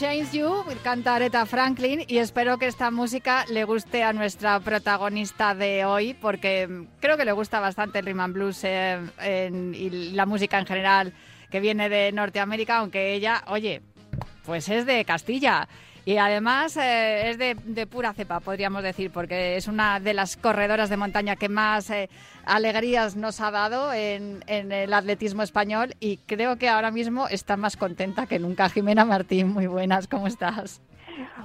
Change 0.00 0.38
You, 0.38 0.64
canta 0.82 1.16
Aretha 1.16 1.44
Franklin 1.44 2.04
y 2.08 2.16
espero 2.16 2.56
que 2.56 2.66
esta 2.66 2.90
música 2.90 3.44
le 3.50 3.64
guste 3.64 4.02
a 4.02 4.14
nuestra 4.14 4.58
protagonista 4.58 5.54
de 5.54 5.84
hoy 5.84 6.14
porque 6.14 6.86
creo 7.00 7.18
que 7.18 7.26
le 7.26 7.32
gusta 7.32 7.60
bastante 7.60 7.98
el 7.98 8.06
rhythm 8.06 8.20
and 8.20 8.32
blues 8.32 8.60
eh, 8.64 8.98
y 9.74 9.90
la 10.12 10.24
música 10.24 10.58
en 10.58 10.64
general 10.64 11.12
que 11.50 11.60
viene 11.60 11.90
de 11.90 12.12
Norteamérica, 12.12 12.78
aunque 12.78 13.12
ella, 13.12 13.44
oye, 13.48 13.82
pues 14.46 14.70
es 14.70 14.86
de 14.86 15.04
Castilla 15.04 15.68
Y 16.10 16.18
además 16.18 16.76
eh, 16.76 17.30
es 17.30 17.38
de, 17.38 17.86
pura 17.86 18.12
cepa, 18.12 18.40
podríamos 18.40 18.82
decir, 18.82 19.12
porque 19.12 19.54
es 19.54 19.68
una 19.68 20.00
de 20.00 20.12
las 20.12 20.36
corredoras 20.36 20.90
de 20.90 20.96
montaña 20.96 21.36
que 21.36 21.48
más 21.48 21.88
eh, 21.88 22.10
alegrías 22.44 23.14
nos 23.14 23.40
ha 23.40 23.52
dado 23.52 23.92
en, 23.92 24.42
en, 24.48 24.72
el 24.72 24.92
atletismo 24.92 25.44
español 25.44 25.94
y 26.00 26.16
creo 26.16 26.56
que 26.56 26.68
ahora 26.68 26.90
mismo 26.90 27.28
está 27.28 27.56
más 27.56 27.76
contenta 27.76 28.26
que 28.26 28.40
nunca. 28.40 28.68
Jimena 28.68 29.04
Martín, 29.04 29.52
muy 29.52 29.68
buenas, 29.68 30.08
¿cómo 30.08 30.26
estás? 30.26 30.82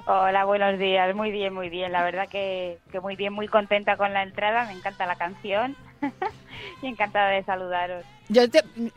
Hola, 0.08 0.44
buenos 0.44 0.80
días. 0.80 1.14
Muy 1.14 1.30
bien, 1.30 1.54
muy 1.54 1.68
bien. 1.68 1.92
La 1.92 2.02
verdad 2.02 2.28
que, 2.28 2.78
que 2.90 2.98
muy 2.98 3.14
bien, 3.14 3.32
muy 3.32 3.46
contenta 3.46 3.96
con 3.96 4.12
la 4.12 4.24
entrada. 4.24 4.64
Me 4.66 4.72
encanta 4.72 5.06
la 5.06 5.14
canción. 5.14 5.76
y 6.82 6.86
encantada 6.86 7.30
de 7.30 7.44
saludaros. 7.44 8.04
Yo, 8.28 8.42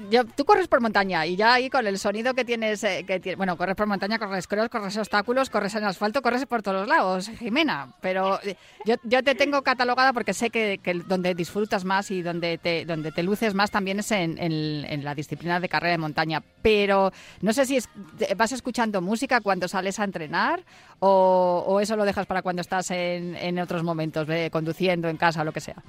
yo, 0.10 0.26
tú 0.26 0.44
corres 0.44 0.68
por 0.68 0.82
montaña 0.82 1.24
y 1.28 1.36
ya 1.36 1.54
ahí 1.54 1.70
con 1.70 1.86
el 1.86 2.00
sonido 2.00 2.34
que 2.34 2.44
tienes, 2.44 2.84
eh, 2.84 3.06
que 3.06 3.36
bueno, 3.36 3.58
corres 3.58 3.76
por 3.76 3.86
montaña, 3.86 4.18
corres 4.18 4.48
cross, 4.48 4.70
corres 4.70 4.98
obstáculos, 4.98 5.52
corres 5.52 5.76
en 5.76 5.84
asfalto, 5.84 6.24
corres 6.24 6.48
por 6.48 6.64
todos 6.64 6.88
lados, 6.88 7.30
Jimena. 7.38 7.94
Pero 8.02 8.40
eh, 8.42 8.56
yo, 8.86 8.96
yo 9.04 9.24
te 9.24 9.36
tengo 9.36 9.62
catalogada 9.62 10.14
porque 10.14 10.34
sé 10.34 10.50
que, 10.50 10.80
que, 10.82 10.96
donde 10.96 11.36
disfrutas 11.36 11.86
más 11.86 12.10
y 12.10 12.24
donde 12.24 12.58
te, 12.58 12.86
donde 12.86 13.12
te 13.12 13.22
luces 13.22 13.54
más 13.54 13.70
también 13.70 14.00
es 14.00 14.12
en, 14.12 14.40
en, 14.40 15.04
la 15.04 15.14
disciplina 15.14 15.60
de 15.60 15.70
carrera 15.70 15.92
de 15.92 16.00
montaña. 16.00 16.42
Pero 16.64 17.12
no 17.42 17.54
sé 17.54 17.68
si 17.68 17.78
es, 17.78 17.88
vas 18.36 18.52
escuchando 18.52 19.00
música 19.00 19.42
cuando 19.42 19.68
sales 19.68 20.00
a 20.00 20.06
entrenar 20.06 20.64
o, 20.98 21.64
o 21.68 21.80
eso 21.80 21.96
lo 21.96 22.06
dejas 22.06 22.26
para 22.26 22.42
cuando 22.42 22.62
estás 22.62 22.90
en, 22.90 23.36
en 23.36 23.60
otros 23.60 23.84
momentos, 23.84 24.28
conduciendo 24.52 25.08
en 25.08 25.18
casa 25.18 25.42
o 25.42 25.46
lo 25.46 25.52
que 25.52 25.62
sea. 25.62 25.84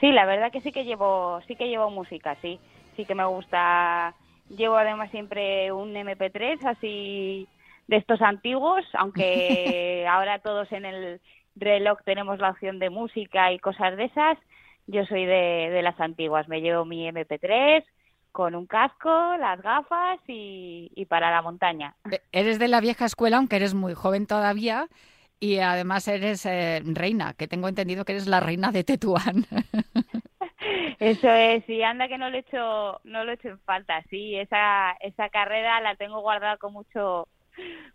Sí, 0.00 0.10
la 0.12 0.24
verdad 0.24 0.50
que 0.50 0.62
sí 0.62 0.72
que 0.72 0.84
llevo, 0.84 1.40
sí 1.46 1.56
que 1.56 1.68
llevo 1.68 1.90
música, 1.90 2.36
sí, 2.40 2.58
sí 2.96 3.04
que 3.04 3.14
me 3.14 3.26
gusta. 3.26 4.14
Llevo 4.48 4.76
además 4.76 5.10
siempre 5.10 5.70
un 5.72 5.94
MP3 5.94 6.64
así 6.64 7.46
de 7.86 7.96
estos 7.96 8.22
antiguos, 8.22 8.84
aunque 8.94 10.06
ahora 10.10 10.38
todos 10.38 10.72
en 10.72 10.86
el 10.86 11.20
reloj 11.54 11.98
tenemos 12.04 12.38
la 12.38 12.50
opción 12.50 12.78
de 12.78 12.88
música 12.88 13.52
y 13.52 13.58
cosas 13.58 13.96
de 13.96 14.04
esas. 14.04 14.38
Yo 14.86 15.04
soy 15.04 15.26
de, 15.26 15.70
de 15.70 15.82
las 15.82 16.00
antiguas, 16.00 16.48
me 16.48 16.62
llevo 16.62 16.84
mi 16.84 17.06
MP3 17.06 17.84
con 18.32 18.54
un 18.54 18.66
casco, 18.66 19.36
las 19.38 19.60
gafas 19.60 20.18
y, 20.26 20.90
y 20.94 21.04
para 21.06 21.30
la 21.30 21.42
montaña. 21.42 21.94
Eres 22.32 22.58
de 22.58 22.68
la 22.68 22.80
vieja 22.80 23.04
escuela, 23.04 23.36
aunque 23.36 23.56
eres 23.56 23.74
muy 23.74 23.94
joven 23.94 24.26
todavía, 24.26 24.88
y 25.40 25.58
además 25.58 26.06
eres 26.06 26.44
eh, 26.46 26.82
reina, 26.84 27.34
que 27.34 27.48
tengo 27.48 27.66
entendido 27.66 28.04
que 28.04 28.12
eres 28.12 28.26
la 28.26 28.40
reina 28.40 28.72
de 28.72 28.84
Tetuán. 28.84 29.46
Eso 31.00 31.30
es, 31.30 31.66
y 31.66 31.82
anda 31.82 32.08
que 32.08 32.18
no 32.18 32.28
lo 32.28 32.36
he 32.36 32.40
hecho, 32.40 33.00
no 33.04 33.24
lo 33.24 33.30
he 33.30 33.34
hecho 33.34 33.48
en 33.48 33.58
falta, 33.60 34.02
sí, 34.10 34.36
esa, 34.36 34.92
esa 35.00 35.30
carrera 35.30 35.80
la 35.80 35.96
tengo 35.96 36.20
guardada 36.20 36.58
con 36.58 36.74
mucho, 36.74 37.26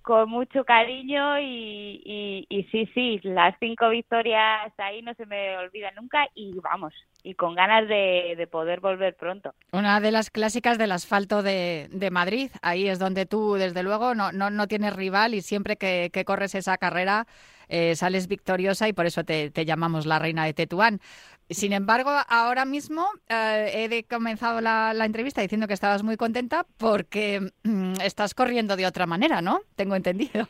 con 0.01 0.27
mucho 0.27 0.63
cariño 0.63 1.39
y, 1.39 2.47
y, 2.50 2.63
sí, 2.71 2.89
sí, 2.95 3.19
las 3.21 3.53
cinco 3.59 3.89
victorias 3.89 4.74
ahí 4.79 5.03
no 5.03 5.13
se 5.13 5.27
me 5.27 5.55
olvidan 5.55 5.93
nunca 5.93 6.27
y 6.33 6.57
vamos, 6.59 6.95
y 7.21 7.35
con 7.35 7.53
ganas 7.53 7.88
de, 7.88 8.33
de 8.35 8.47
poder 8.47 8.79
volver 8.79 9.15
pronto. 9.15 9.53
Una 9.71 10.00
de 10.00 10.09
las 10.12 10.31
clásicas 10.31 10.79
del 10.79 10.91
asfalto 10.91 11.43
de, 11.43 11.89
de 11.91 12.09
Madrid, 12.09 12.50
ahí 12.63 12.88
es 12.88 12.97
donde 12.97 13.27
tú 13.27 13.53
desde 13.53 13.83
luego 13.83 14.15
no, 14.15 14.31
no, 14.31 14.50
no 14.50 14.67
tienes 14.67 14.95
rival 14.95 15.35
y 15.35 15.41
siempre 15.41 15.75
que, 15.75 16.09
que 16.12 16.25
corres 16.25 16.55
esa 16.55 16.79
carrera 16.79 17.27
eh, 17.69 17.95
sales 17.95 18.27
victoriosa 18.27 18.88
y 18.88 18.93
por 18.93 19.05
eso 19.05 19.24
te, 19.24 19.51
te, 19.51 19.65
llamamos 19.65 20.05
la 20.05 20.19
reina 20.19 20.45
de 20.45 20.53
Tetuán. 20.53 21.00
Sin 21.50 21.74
embargo, 21.74 22.10
ahora 22.27 22.65
mismo 22.65 23.07
eh, 23.29 23.88
he 23.91 24.03
comenzado 24.03 24.62
la, 24.62 24.93
la, 24.93 25.05
entrevista 25.05 25.41
diciendo 25.41 25.67
que 25.67 25.74
estabas 25.75 26.01
muy 26.01 26.17
contenta 26.17 26.65
porque 26.77 27.51
mm, 27.63 28.01
estás 28.01 28.34
corriendo 28.34 28.75
de 28.75 28.88
otra 28.88 29.05
manera, 29.05 29.41
¿no? 29.41 29.62
Tengo 29.75 29.95
entendido. 29.95 30.48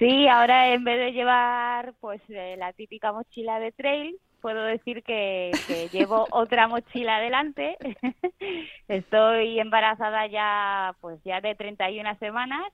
Sí, 0.00 0.26
ahora 0.28 0.72
en 0.72 0.82
vez 0.82 0.98
de 0.98 1.12
llevar 1.12 1.92
pues 2.00 2.22
eh, 2.30 2.56
la 2.58 2.72
típica 2.72 3.12
mochila 3.12 3.60
de 3.60 3.70
trail, 3.70 4.16
puedo 4.40 4.62
decir 4.64 5.02
que, 5.02 5.50
que 5.66 5.88
llevo 5.88 6.26
otra 6.32 6.68
mochila 6.68 7.16
adelante. 7.16 7.76
Estoy 8.88 9.60
embarazada 9.60 10.26
ya 10.26 10.94
pues 11.02 11.20
ya 11.22 11.42
de 11.42 11.54
31 11.54 12.18
semanas 12.18 12.72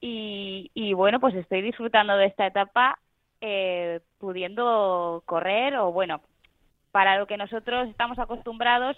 y, 0.00 0.70
y 0.74 0.92
bueno, 0.92 1.20
pues 1.20 1.34
estoy 1.34 1.62
disfrutando 1.62 2.16
de 2.16 2.26
esta 2.26 2.46
etapa 2.46 2.98
eh, 3.40 4.00
pudiendo 4.18 5.22
correr 5.26 5.76
o 5.76 5.92
bueno, 5.92 6.20
para 6.90 7.18
lo 7.18 7.26
que 7.26 7.36
nosotros 7.36 7.88
estamos 7.88 8.18
acostumbrados, 8.18 8.96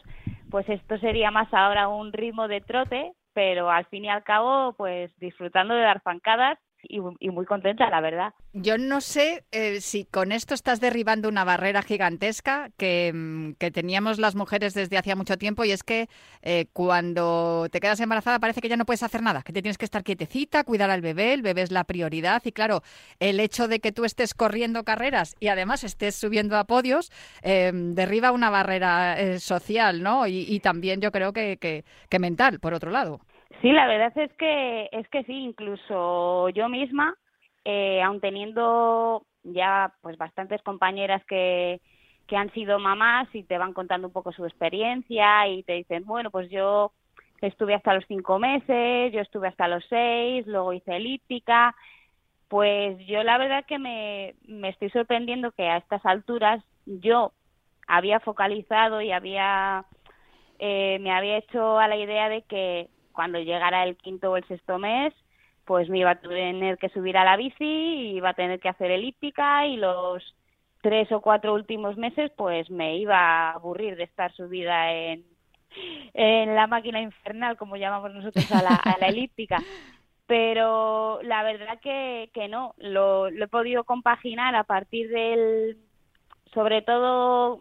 pues 0.51 0.69
esto 0.69 0.99
sería 0.99 1.31
más 1.31 1.53
ahora 1.53 1.89
un 1.89 2.13
ritmo 2.13 2.49
de 2.49 2.61
trote, 2.61 3.13
pero 3.35 3.71
al 3.71 3.87
fin 3.87 4.05
y 4.05 4.09
al 4.09 4.23
cabo, 4.23 4.73
pues 4.75 5.11
disfrutando 5.19 5.75
de 5.75 5.83
dar 5.83 6.01
zancadas 6.03 6.59
y, 6.83 7.01
muy 7.31 7.47
contenta, 7.47 7.89
la 7.91 8.01
verdad. 8.01 8.35
Yo 8.53 8.79
no 8.79 9.01
sé 9.01 9.45
eh, 9.53 9.81
si 9.81 10.05
con 10.05 10.33
esto 10.33 10.55
estás 10.55 10.81
derribando 10.81 11.29
una 11.29 11.45
barrera 11.45 11.83
gigantesca 11.83 12.71
que, 12.77 13.13
mm, 13.15 13.53
que, 13.55 13.71
teníamos 13.71 14.19
las 14.19 14.35
mujeres 14.35 14.75
desde 14.75 14.99
hacía 14.99 15.17
mucho 15.17 15.37
tiempo 15.39 15.65
y 15.65 15.73
es 15.73 15.83
que 15.83 16.09
eh, 16.43 16.67
cuando 16.73 17.69
te 17.71 17.81
quedas 17.81 18.01
embarazada 18.01 18.39
parece 18.39 18.61
que 18.61 18.69
ya 18.69 18.77
no 18.77 18.87
puedes 18.87 19.03
hacer 19.03 19.23
nada, 19.23 19.43
que 19.43 19.53
te 19.53 19.63
tienes 19.63 19.79
que 19.79 19.85
estar 19.85 20.03
quietecita, 20.03 20.65
cuidar 20.65 20.91
al 20.91 21.01
bebé, 21.01 21.35
el 21.35 21.43
bebé 21.43 21.63
es 21.63 21.71
la 21.71 21.85
prioridad 21.85 22.43
y 22.45 22.53
claro, 22.53 22.83
el 23.21 23.41
hecho 23.41 23.69
de 23.69 23.81
que 23.81 23.93
tú 23.93 24.05
estés 24.05 24.35
corriendo 24.35 24.85
carreras 24.85 25.37
y 25.41 25.49
además 25.49 25.85
estés 25.85 26.15
subiendo 26.15 26.57
a 26.57 26.65
podios 26.65 27.13
eh, 27.43 27.71
derriba 27.73 28.33
una 28.33 28.51
barrera 28.51 29.39
social, 29.39 30.03
¿no? 30.03 30.27
Y, 30.27 30.45
y, 30.49 30.61
también 30.61 31.01
yo 31.01 31.13
creo 31.13 31.33
que, 31.33 31.59
que 31.59 32.19
mental, 32.19 32.61
por 32.61 32.75
otro 32.75 32.91
lado. 32.91 33.21
Sí, 33.61 33.73
la 33.73 33.87
verdad 33.87 34.13
es 34.17 34.33
que 34.35 34.89
es 34.93 35.09
que 35.09 35.25
sí, 35.25 35.35
incluso 35.35 36.49
yo 36.51 36.69
misma, 36.69 37.15
eh, 37.65 38.01
aun 38.03 38.21
teniendo 38.21 39.27
ya 39.43 39.93
pues 40.01 40.17
bastantes 40.17 40.63
compañeras 40.63 41.23
que, 41.27 41.81
que 42.27 42.37
han 42.37 42.51
sido 42.53 42.79
mamás 42.79 43.29
y 43.35 43.43
te 43.43 43.59
van 43.59 43.75
contando 43.75 44.07
un 44.07 44.13
poco 44.13 44.33
su 44.33 44.47
experiencia 44.47 45.47
y 45.49 45.63
te 45.65 45.75
dicen, 45.75 46.05
bueno, 46.07 46.31
pues 46.31 46.49
yo 46.51 46.93
estuve 47.43 47.75
hasta 47.75 47.95
los 47.95 48.05
cinco 48.07 48.39
meses, 48.39 49.13
yo 49.13 49.21
estuve 49.21 49.49
hasta 49.49 49.69
los 49.69 49.85
seis, 49.89 50.47
luego 50.47 50.73
hice 50.73 50.97
elíptica, 50.97 51.75
pues 52.49 52.99
yo 53.07 53.23
la 53.25 53.37
verdad 53.37 53.65
que 53.67 53.79
me, 53.79 54.35
me 54.47 54.71
estoy 54.71 54.91
sorprendiendo 54.91 55.53
que 55.53 55.69
a 55.69 55.77
estas 55.79 56.05
alturas 56.07 56.65
yo 56.87 57.33
había 57.87 58.21
focalizado 58.21 59.03
y 59.03 59.13
había 59.13 59.85
eh, 60.59 60.99
me 61.01 61.13
había 61.13 61.39
hecho 61.39 61.79
a 61.79 61.89
la 61.89 61.97
idea 61.97 62.29
de 62.29 62.43
que 62.43 62.89
cuando 63.21 63.39
llegara 63.39 63.85
el 63.85 63.99
quinto 63.99 64.31
o 64.31 64.39
el 64.39 64.49
sexto 64.49 64.79
mes, 64.79 65.13
pues 65.67 65.91
me 65.91 65.99
iba 65.99 66.13
a 66.13 66.21
tener 66.21 66.79
que 66.79 66.89
subir 66.89 67.19
a 67.19 67.25
la 67.25 67.37
bici, 67.37 67.65
y 67.65 68.17
iba 68.17 68.31
a 68.31 68.35
tener 68.35 68.61
que 68.61 68.71
hacer 68.71 68.91
elíptica 68.91 69.67
y 69.67 69.77
los 69.77 70.25
tres 70.81 71.13
o 71.13 71.21
cuatro 71.21 71.53
últimos 71.53 71.99
meses 71.99 72.33
pues 72.35 72.71
me 72.71 72.97
iba 72.97 73.19
a 73.19 73.53
aburrir 73.53 73.97
de 73.97 74.05
estar 74.05 74.33
subida 74.33 74.91
en, 74.91 75.27
en 76.15 76.55
la 76.55 76.67
máquina 76.67 77.03
infernal, 77.03 77.59
como 77.59 77.77
llamamos 77.77 78.11
nosotros 78.15 78.51
a 78.53 78.63
la, 78.63 78.77
a 78.77 78.97
la 78.99 79.07
elíptica. 79.15 79.59
Pero 80.27 81.21
la 81.23 81.43
verdad 81.43 81.79
que, 81.83 82.31
que 82.33 82.49
no, 82.49 82.75
lo, 82.79 83.29
lo 83.29 83.45
he 83.45 83.49
podido 83.49 83.85
compaginar 83.85 84.55
a 84.55 84.65
partir 84.65 85.11
del, 85.11 85.77
sobre 86.55 86.81
todo 86.81 87.61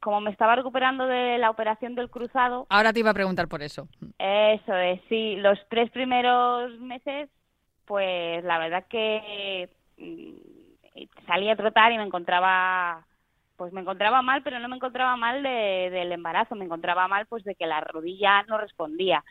como 0.00 0.20
me 0.20 0.30
estaba 0.30 0.56
recuperando 0.56 1.06
de 1.06 1.38
la 1.38 1.50
operación 1.50 1.94
del 1.94 2.10
cruzado. 2.10 2.66
Ahora 2.70 2.92
te 2.92 3.00
iba 3.00 3.10
a 3.10 3.14
preguntar 3.14 3.48
por 3.48 3.62
eso. 3.62 3.88
Eso 4.18 4.74
es, 4.74 5.00
sí. 5.08 5.36
Los 5.36 5.58
tres 5.68 5.90
primeros 5.90 6.78
meses, 6.80 7.28
pues 7.84 8.42
la 8.44 8.58
verdad 8.58 8.86
que 8.88 9.68
mm, 9.98 11.06
salí 11.26 11.50
a 11.50 11.56
trotar 11.56 11.92
y 11.92 11.98
me 11.98 12.04
encontraba 12.04 13.06
pues 13.60 13.74
me 13.74 13.82
encontraba 13.82 14.22
mal, 14.22 14.42
pero 14.42 14.58
no 14.58 14.70
me 14.70 14.76
encontraba 14.76 15.18
mal 15.18 15.42
de, 15.42 15.90
del 15.90 16.10
embarazo, 16.12 16.54
me 16.54 16.64
encontraba 16.64 17.08
mal 17.08 17.26
pues 17.26 17.44
de 17.44 17.54
que 17.54 17.66
la 17.66 17.82
rodilla 17.82 18.42
no 18.44 18.56
respondía. 18.56 19.22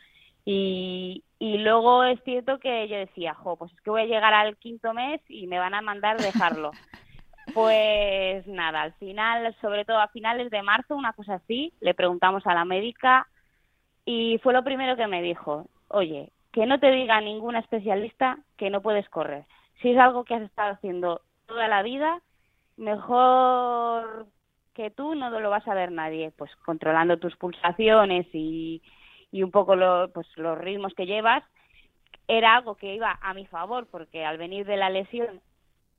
Y, 0.44 1.24
y 1.40 1.58
luego 1.58 2.04
es 2.04 2.22
cierto 2.22 2.60
que 2.60 2.86
yo 2.86 2.96
decía, 2.96 3.34
jo, 3.34 3.56
pues 3.56 3.72
es 3.72 3.80
que 3.80 3.90
voy 3.90 4.02
a 4.02 4.06
llegar 4.06 4.32
al 4.32 4.56
quinto 4.56 4.94
mes 4.94 5.20
y 5.28 5.48
me 5.48 5.58
van 5.58 5.74
a 5.74 5.82
mandar 5.82 6.18
dejarlo. 6.18 6.70
Pues 7.54 8.46
nada, 8.46 8.82
al 8.82 8.92
final, 8.94 9.54
sobre 9.60 9.84
todo 9.84 9.98
a 9.98 10.08
finales 10.08 10.50
de 10.50 10.62
marzo, 10.62 10.94
una 10.94 11.12
cosa 11.12 11.34
así, 11.34 11.72
le 11.80 11.94
preguntamos 11.94 12.46
a 12.46 12.54
la 12.54 12.64
médica 12.64 13.26
y 14.04 14.38
fue 14.42 14.52
lo 14.52 14.64
primero 14.64 14.96
que 14.96 15.06
me 15.06 15.22
dijo, 15.22 15.66
oye, 15.88 16.32
que 16.52 16.66
no 16.66 16.80
te 16.80 16.90
diga 16.90 17.20
ninguna 17.20 17.60
especialista 17.60 18.38
que 18.56 18.70
no 18.70 18.82
puedes 18.82 19.08
correr. 19.08 19.44
Si 19.80 19.90
es 19.90 19.98
algo 19.98 20.24
que 20.24 20.34
has 20.34 20.42
estado 20.42 20.72
haciendo 20.72 21.22
toda 21.46 21.68
la 21.68 21.82
vida, 21.82 22.20
mejor 22.76 24.26
que 24.74 24.90
tú 24.90 25.14
no 25.14 25.30
lo 25.30 25.50
vas 25.50 25.66
a 25.68 25.74
ver 25.74 25.92
nadie, 25.92 26.32
pues 26.36 26.54
controlando 26.64 27.18
tus 27.18 27.36
pulsaciones 27.36 28.26
y, 28.32 28.82
y 29.30 29.42
un 29.42 29.50
poco 29.50 29.76
lo, 29.76 30.10
pues, 30.12 30.26
los 30.36 30.58
ritmos 30.58 30.94
que 30.94 31.06
llevas, 31.06 31.44
era 32.28 32.54
algo 32.54 32.76
que 32.76 32.94
iba 32.94 33.18
a 33.20 33.34
mi 33.34 33.46
favor, 33.46 33.88
porque 33.90 34.24
al 34.24 34.38
venir 34.38 34.64
de 34.64 34.76
la 34.76 34.90
lesión 34.90 35.40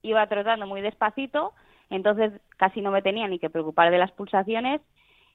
iba 0.02 0.26
trotando 0.28 0.68
muy 0.68 0.82
despacito, 0.82 1.54
entonces 1.90 2.32
casi 2.58 2.82
no 2.82 2.92
me 2.92 3.02
tenía 3.02 3.28
ni 3.28 3.40
que 3.40 3.50
preocupar 3.50 3.92
de 3.92 3.98
las 3.98 4.12
pulsaciones 4.12 4.82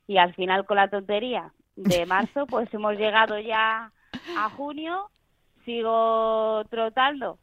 y 0.06 0.18
al 0.18 0.35
final 0.35 0.64
con 0.66 0.76
la 0.76 0.88
tontería 0.88 1.52
de 1.76 2.06
marzo 2.06 2.46
pues 2.46 2.73
hemos 2.73 2.96
llegado 2.96 3.38
ya 3.38 3.92
a 4.38 4.50
junio, 4.50 5.11
sigo 5.64 6.64
trotando 6.70 7.38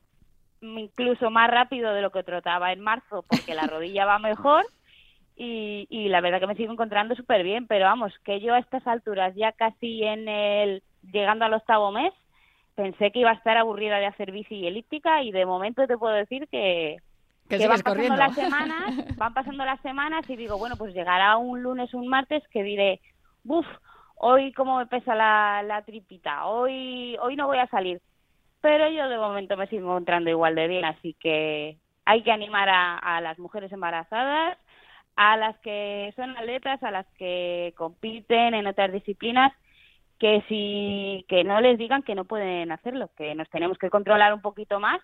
incluso 0.62 1.30
más 1.30 1.50
rápido 1.50 1.94
de 1.94 2.02
lo 2.02 2.12
que 2.12 2.24
trotaba 2.24 2.72
en 2.72 2.80
marzo 2.80 3.24
porque 3.28 3.54
la 3.54 3.68
rodilla 3.68 4.06
va 4.06 4.18
mejor 4.18 4.66
y, 5.36 5.88
y 5.90 6.10
la 6.10 6.22
verdad 6.22 6.40
que 6.40 6.48
me 6.48 6.56
sigo 6.56 6.72
encontrando 6.72 7.16
súper 7.16 7.44
bien, 7.44 7.68
pero 7.68 7.86
vamos, 7.86 8.14
que 8.24 8.40
yo 8.40 8.54
a 8.54 8.60
estas 8.60 8.86
alturas, 8.88 9.34
ya 9.36 9.52
casi 9.52 10.04
en 10.04 10.28
el, 10.28 10.84
llegando 11.12 11.46
al 11.46 11.56
octavo 11.56 11.92
mes, 11.92 12.14
pensé 12.76 13.12
que 13.12 13.20
iba 13.20 13.32
a 13.32 13.36
estar 13.36 13.58
aburrida 13.58 13.98
de 13.98 14.06
hacer 14.06 14.32
bici 14.32 14.56
y 14.56 14.68
elíptica 14.68 15.24
y 15.24 15.32
de 15.32 15.46
momento 15.46 15.86
te 15.88 15.98
puedo 15.98 16.14
decir 16.14 16.48
que, 16.50 16.98
que, 17.58 17.68
van 17.68 17.82
pasando 17.82 17.90
corriendo. 17.90 18.18
las 18.18 18.36
semanas, 18.36 19.18
van 19.18 19.34
pasando 19.34 19.66
las 19.66 19.82
semanas 19.82 20.30
y 20.30 20.36
digo, 20.36 20.58
bueno, 20.58 20.76
pues 20.78 20.94
llegará 20.94 21.38
un 21.38 21.62
lunes, 21.62 21.94
un 21.94 22.08
martes 22.08 22.44
que 22.50 22.64
diré, 22.64 23.02
buf, 23.44 23.66
hoy 24.16 24.52
cómo 24.54 24.78
me 24.78 24.88
pesa 24.88 25.16
la, 25.16 25.64
la 25.64 25.82
tripita, 25.84 26.46
hoy, 26.46 27.18
hoy 27.22 27.36
no 27.36 27.48
voy 27.48 27.58
a 27.58 27.68
salir. 27.68 28.02
Pero 28.62 28.90
yo 28.90 29.10
de 29.10 29.18
momento 29.18 29.58
me 29.58 29.68
sigo 29.68 29.90
encontrando 29.90 30.30
igual 30.30 30.56
de 30.56 30.68
bien, 30.68 30.86
así 30.86 31.16
que 31.20 31.78
hay 32.06 32.24
que 32.24 32.32
animar 32.32 32.70
a, 32.70 32.98
a 32.98 33.22
las 33.22 33.38
mujeres 33.38 33.72
embarazadas, 33.72 34.58
a 35.16 35.38
las 35.38 35.58
que 35.60 36.14
son 36.16 36.36
atletas, 36.38 36.82
a 36.84 36.92
las 36.92 37.06
que 37.18 37.74
compiten 37.78 38.54
en 38.54 38.68
otras 38.68 38.92
disciplinas, 38.92 39.52
que 40.20 40.44
si 40.48 41.26
que 41.28 41.44
no 41.44 41.60
les 41.60 41.78
digan 41.78 42.04
que 42.04 42.16
no 42.16 42.26
pueden 42.26 42.72
hacerlo, 42.72 43.10
que 43.18 43.36
nos 43.36 43.50
tenemos 43.50 43.78
que 43.78 43.90
controlar 43.90 44.34
un 44.34 44.42
poquito 44.42 44.80
más, 44.80 45.02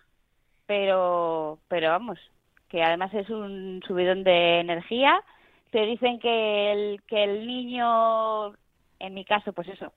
pero 0.66 1.58
pero 1.68 1.90
vamos, 1.90 2.18
que 2.70 2.82
además 2.82 3.12
es 3.12 3.28
un 3.28 3.82
subidón 3.86 4.24
de 4.24 4.60
energía. 4.60 5.22
Te 5.70 5.84
dicen 5.84 6.18
que 6.20 6.72
el 6.72 7.02
que 7.06 7.24
el 7.24 7.46
niño, 7.46 8.54
en 8.98 9.14
mi 9.14 9.24
caso, 9.24 9.52
pues 9.52 9.68
eso, 9.68 9.92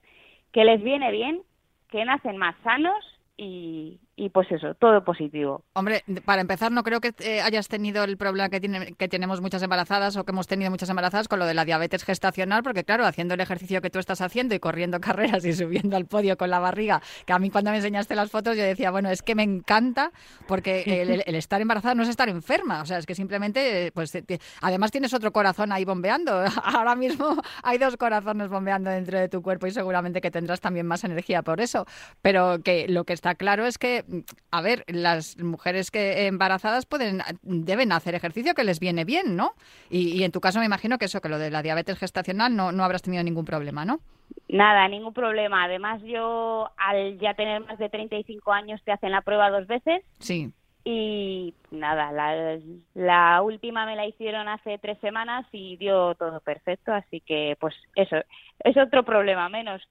que 0.51 0.65
les 0.65 0.81
viene 0.83 1.11
bien, 1.11 1.41
que 1.89 2.03
nacen 2.03 2.37
más 2.37 2.55
sanos 2.63 3.03
y, 3.37 3.99
y 4.23 4.29
pues 4.29 4.49
eso, 4.51 4.73
todo 4.75 5.03
positivo. 5.03 5.63
Hombre, 5.73 6.03
para 6.23 6.39
empezar, 6.39 6.71
no 6.71 6.83
creo 6.83 7.01
que 7.01 7.13
eh, 7.19 7.41
hayas 7.41 7.67
tenido 7.67 8.05
el 8.05 8.15
problema 8.15 8.47
que, 8.47 8.61
tiene, 8.61 8.93
que 8.93 9.09
tenemos 9.09 9.41
muchas 9.41 9.61
embarazadas 9.61 10.15
o 10.15 10.23
que 10.23 10.31
hemos 10.31 10.47
tenido 10.47 10.71
muchas 10.71 10.89
embarazadas 10.89 11.27
con 11.27 11.39
lo 11.39 11.45
de 11.45 11.53
la 11.53 11.65
diabetes 11.65 12.05
gestacional, 12.05 12.63
porque 12.63 12.85
claro, 12.85 13.05
haciendo 13.05 13.33
el 13.33 13.41
ejercicio 13.41 13.81
que 13.81 13.89
tú 13.89 13.99
estás 13.99 14.21
haciendo 14.21 14.55
y 14.55 14.59
corriendo 14.59 15.01
carreras 15.01 15.43
y 15.43 15.51
subiendo 15.51 15.97
al 15.97 16.05
podio 16.05 16.37
con 16.37 16.49
la 16.49 16.59
barriga, 16.59 17.01
que 17.25 17.33
a 17.33 17.39
mí 17.39 17.49
cuando 17.49 17.71
me 17.71 17.77
enseñaste 17.77 18.15
las 18.15 18.31
fotos 18.31 18.55
yo 18.55 18.63
decía, 18.63 18.91
bueno, 18.91 19.09
es 19.09 19.21
que 19.21 19.35
me 19.35 19.43
encanta 19.43 20.11
porque 20.47 20.83
el, 21.25 21.35
estar 21.35 21.59
embarazada 21.59 21.93
no 21.95 22.03
es 22.03 22.09
estar 22.09 22.29
enferma, 22.29 22.81
o 22.81 22.85
sea, 22.85 22.99
es 22.99 23.05
que 23.05 23.15
simplemente, 23.15 23.91
pues 23.93 24.17
además 24.61 24.91
tienes 24.91 25.13
otro 25.13 25.33
corazón 25.33 25.73
ahí 25.73 25.83
bombeando. 25.83 26.45
Ahora 26.63 26.95
mismo 26.95 27.41
hay 27.61 27.77
dos 27.77 27.97
corazones 27.97 28.47
bombeando 28.47 28.89
dentro 28.89 29.19
de 29.19 29.27
tu 29.27 29.41
cuerpo 29.41 29.67
y 29.67 29.71
seguramente 29.71 30.21
que 30.21 30.31
tendrás 30.31 30.61
también 30.61 30.85
más 30.85 31.03
energía 31.03 31.41
por 31.41 31.59
eso, 31.59 31.85
pero 32.21 32.61
que 32.63 32.87
lo 32.87 33.03
que 33.03 33.11
está 33.11 33.35
claro 33.35 33.65
es 33.65 33.77
que 33.77 34.05
a 34.51 34.61
ver, 34.61 34.83
las 34.87 35.37
mujeres 35.37 35.91
que 35.91 36.27
embarazadas 36.27 36.85
pueden 36.85 37.21
deben 37.41 37.91
hacer 37.91 38.15
ejercicio 38.15 38.53
que 38.53 38.63
les 38.63 38.79
viene 38.79 39.05
bien, 39.05 39.35
¿no? 39.35 39.53
Y, 39.89 40.09
y, 40.17 40.23
en 40.23 40.31
tu 40.31 40.41
caso 40.41 40.59
me 40.59 40.65
imagino 40.65 40.97
que 40.97 41.05
eso, 41.05 41.21
que 41.21 41.29
lo 41.29 41.39
de 41.39 41.51
la 41.51 41.61
diabetes 41.61 41.97
gestacional 41.97 42.55
no, 42.55 42.71
no 42.71 42.83
habrás 42.83 43.01
tenido 43.01 43.23
ningún 43.23 43.45
problema, 43.45 43.85
¿no? 43.85 43.99
Nada, 44.47 44.87
ningún 44.87 45.13
problema. 45.13 45.63
Además, 45.63 46.01
yo 46.03 46.69
al 46.77 47.17
ya 47.19 47.33
tener 47.33 47.61
más 47.61 47.77
de 47.77 47.89
35 47.89 48.51
años 48.51 48.81
te 48.83 48.91
hacen 48.91 49.11
la 49.11 49.21
prueba 49.21 49.49
dos 49.49 49.67
veces. 49.67 50.03
Sí. 50.19 50.53
Y 50.85 51.53
nada, 51.71 52.11
la, 52.11 52.59
la 52.93 53.41
última 53.41 53.85
me 53.85 53.95
la 53.95 54.05
hicieron 54.05 54.49
hace 54.49 54.77
tres 54.79 54.99
semanas 54.99 55.45
y 55.53 55.77
dio 55.77 56.13
todo 56.15 56.41
perfecto, 56.41 56.91
así 56.91 57.21
que 57.21 57.55
pues 57.57 57.73
eso, 57.95 58.17
es 58.59 58.75
otro 58.75 59.03
problema 59.03 59.47
menos. 59.47 59.81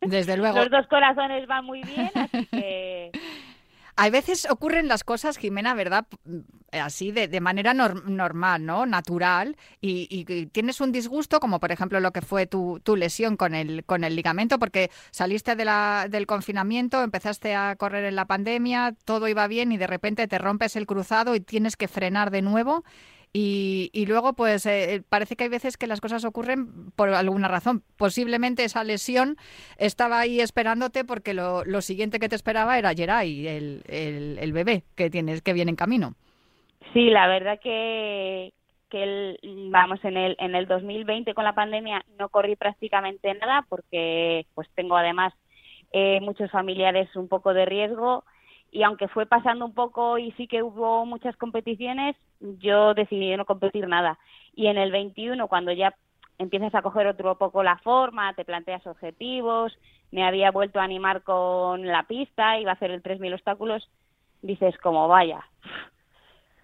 Desde 0.00 0.36
luego. 0.36 0.58
Los 0.58 0.70
dos 0.70 0.88
corazones 0.88 1.46
van 1.46 1.64
muy 1.64 1.82
bien, 1.82 2.10
así 2.14 2.46
que 2.46 3.12
hay 3.96 4.10
veces 4.10 4.46
ocurren 4.50 4.88
las 4.88 5.04
cosas, 5.04 5.36
Jimena, 5.36 5.74
¿verdad? 5.74 6.06
Así, 6.72 7.12
de, 7.12 7.28
de 7.28 7.40
manera 7.40 7.74
nor 7.74 8.08
normal, 8.10 8.66
¿no? 8.66 8.86
Natural, 8.86 9.56
y, 9.80 10.08
y, 10.10 10.46
tienes 10.46 10.80
un 10.80 10.90
disgusto, 10.90 11.38
como 11.38 11.60
por 11.60 11.70
ejemplo 11.70 12.00
lo 12.00 12.12
que 12.12 12.20
fue 12.20 12.46
tu, 12.46 12.80
tu 12.82 12.96
lesión 12.96 13.36
con 13.36 13.54
el, 13.54 13.84
con 13.84 14.02
el 14.02 14.16
ligamento, 14.16 14.58
porque 14.58 14.90
saliste 15.12 15.54
de 15.54 15.64
la, 15.64 16.08
del 16.10 16.26
confinamiento, 16.26 17.02
empezaste 17.02 17.54
a 17.54 17.76
correr 17.76 18.04
en 18.04 18.16
la 18.16 18.24
pandemia, 18.24 18.94
todo 19.04 19.28
iba 19.28 19.46
bien 19.46 19.70
y 19.70 19.76
de 19.76 19.86
repente 19.86 20.26
te 20.26 20.38
rompes 20.38 20.74
el 20.74 20.86
cruzado 20.86 21.36
y 21.36 21.40
tienes 21.40 21.76
que 21.76 21.86
frenar 21.86 22.30
de 22.30 22.42
nuevo. 22.42 22.84
Y, 23.36 23.90
y, 23.92 24.06
luego, 24.06 24.34
pues 24.34 24.64
eh, 24.64 25.02
parece 25.08 25.34
que 25.34 25.42
hay 25.42 25.50
veces 25.50 25.76
que 25.76 25.88
las 25.88 26.00
cosas 26.00 26.24
ocurren 26.24 26.92
por 26.94 27.08
alguna 27.08 27.48
razón. 27.48 27.82
Posiblemente 27.96 28.62
esa 28.62 28.84
lesión 28.84 29.34
estaba 29.76 30.20
ahí 30.20 30.38
esperándote 30.38 31.04
porque 31.04 31.34
lo, 31.34 31.64
lo 31.64 31.80
siguiente 31.80 32.20
que 32.20 32.28
te 32.28 32.36
esperaba 32.36 32.78
era 32.78 32.94
Geray, 32.94 33.48
el, 33.48 33.82
el, 33.88 34.38
el, 34.38 34.52
bebé 34.52 34.84
que 34.96 35.10
tienes 35.10 35.42
que 35.42 35.52
viene 35.52 35.70
en 35.70 35.76
camino. 35.76 36.14
Sí, 36.92 37.10
la 37.10 37.26
verdad 37.26 37.58
que, 37.60 38.52
que 38.88 39.36
vamos 39.68 39.98
en 40.04 40.16
el 40.16 40.36
en 40.38 40.54
el 40.54 40.68
2020 40.68 41.34
con 41.34 41.42
la 41.42 41.56
pandemia 41.56 42.04
no 42.16 42.28
corrí 42.28 42.54
prácticamente 42.54 43.34
nada 43.34 43.66
porque 43.68 44.46
pues 44.54 44.68
tengo 44.76 44.96
además 44.96 45.34
eh, 45.92 46.20
muchos 46.20 46.52
familiares 46.52 47.08
un 47.16 47.26
poco 47.26 47.52
de 47.52 47.64
riesgo 47.64 48.24
y 48.74 48.82
aunque 48.82 49.06
fue 49.06 49.24
pasando 49.24 49.64
un 49.64 49.72
poco 49.72 50.18
y 50.18 50.32
sí 50.32 50.48
que 50.48 50.64
hubo 50.64 51.06
muchas 51.06 51.36
competiciones, 51.36 52.16
yo 52.40 52.92
decidí 52.92 53.34
no 53.36 53.44
competir 53.44 53.86
nada. 53.86 54.18
Y 54.52 54.66
en 54.66 54.78
el 54.78 54.90
21, 54.90 55.46
cuando 55.46 55.70
ya 55.70 55.94
empiezas 56.38 56.74
a 56.74 56.82
coger 56.82 57.06
otro 57.06 57.38
poco 57.38 57.62
la 57.62 57.78
forma, 57.78 58.34
te 58.34 58.44
planteas 58.44 58.84
objetivos, 58.88 59.78
me 60.10 60.26
había 60.26 60.50
vuelto 60.50 60.80
a 60.80 60.82
animar 60.82 61.22
con 61.22 61.86
la 61.86 62.02
pista, 62.02 62.58
iba 62.58 62.72
a 62.72 62.74
hacer 62.74 62.90
el 62.90 63.00
3.000 63.00 63.34
obstáculos, 63.34 63.88
dices 64.42 64.76
como 64.78 65.06
vaya, 65.06 65.44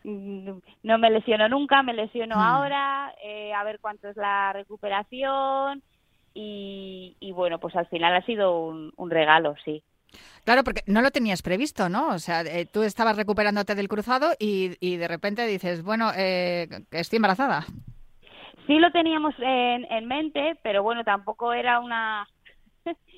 no 0.02 0.98
me 0.98 1.10
lesiono 1.10 1.48
nunca, 1.48 1.84
me 1.84 1.94
lesiono 1.94 2.34
hmm. 2.34 2.40
ahora, 2.40 3.14
eh, 3.22 3.54
a 3.54 3.62
ver 3.62 3.78
cuánto 3.78 4.08
es 4.08 4.16
la 4.16 4.52
recuperación 4.52 5.80
y, 6.34 7.16
y, 7.20 7.30
bueno, 7.30 7.60
pues 7.60 7.76
al 7.76 7.86
final 7.86 8.16
ha 8.16 8.22
sido 8.22 8.58
un, 8.58 8.92
un 8.96 9.10
regalo, 9.10 9.54
sí. 9.64 9.84
Claro, 10.44 10.64
porque 10.64 10.82
no 10.86 11.02
lo 11.02 11.10
tenías 11.10 11.42
previsto, 11.42 11.88
¿no? 11.88 12.08
O 12.08 12.18
sea, 12.18 12.42
eh, 12.42 12.66
tú 12.66 12.82
estabas 12.82 13.16
recuperándote 13.16 13.74
del 13.74 13.88
cruzado 13.88 14.32
y, 14.38 14.76
y 14.80 14.96
de 14.96 15.08
repente 15.08 15.46
dices, 15.46 15.82
bueno, 15.82 16.10
eh, 16.16 16.68
estoy 16.90 17.16
embarazada. 17.16 17.66
Sí 18.66 18.78
lo 18.78 18.90
teníamos 18.92 19.34
en, 19.38 19.84
en, 19.90 20.06
mente, 20.06 20.56
pero 20.62 20.82
bueno, 20.82 21.02
tampoco 21.04 21.52
era 21.52 21.80
una... 21.80 22.28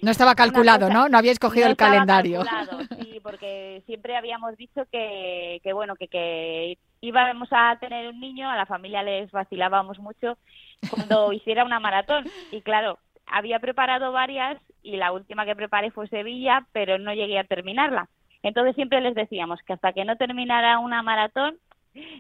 No 0.01 0.11
estaba 0.11 0.35
calculado, 0.35 0.89
¿no? 0.89 1.09
No 1.09 1.19
habíais 1.19 1.39
cogido 1.39 1.67
no 1.67 1.73
el 1.73 1.77
calendario. 1.77 2.43
Calculado, 2.45 2.97
sí, 3.01 3.21
porque 3.23 3.83
siempre 3.87 4.17
habíamos 4.17 4.57
dicho 4.57 4.87
que, 4.91 5.61
que 5.63 5.73
bueno, 5.73 5.95
que, 5.97 6.09
que 6.09 6.79
íbamos 7.01 7.49
a 7.51 7.77
tener 7.79 8.09
un 8.09 8.19
niño, 8.19 8.51
a 8.51 8.57
la 8.57 8.67
familia 8.67 9.03
les 9.03 9.31
vacilábamos 9.31 9.99
mucho 9.99 10.39
cuando 10.89 11.33
hiciera 11.35 11.65
una 11.65 11.81
maratón. 11.81 12.25
Y 12.51 12.63
claro, 12.63 12.99
había 13.27 13.59
preparado 13.59 14.11
varias 14.13 14.59
y 14.83 14.97
la 14.97 15.12
última 15.12 15.45
que 15.45 15.57
preparé 15.57 15.90
fue 15.90 16.09
Sevilla, 16.09 16.66
pero 16.73 16.99
no 16.99 17.14
llegué 17.14 17.38
a 17.38 17.45
terminarla. 17.45 18.09
Entonces 18.42 18.75
siempre 18.75 19.01
les 19.01 19.14
decíamos 19.14 19.61
que 19.62 19.73
hasta 19.73 19.92
que 19.92 20.05
no 20.05 20.16
terminara 20.16 20.79
una 20.79 21.03
maratón 21.03 21.59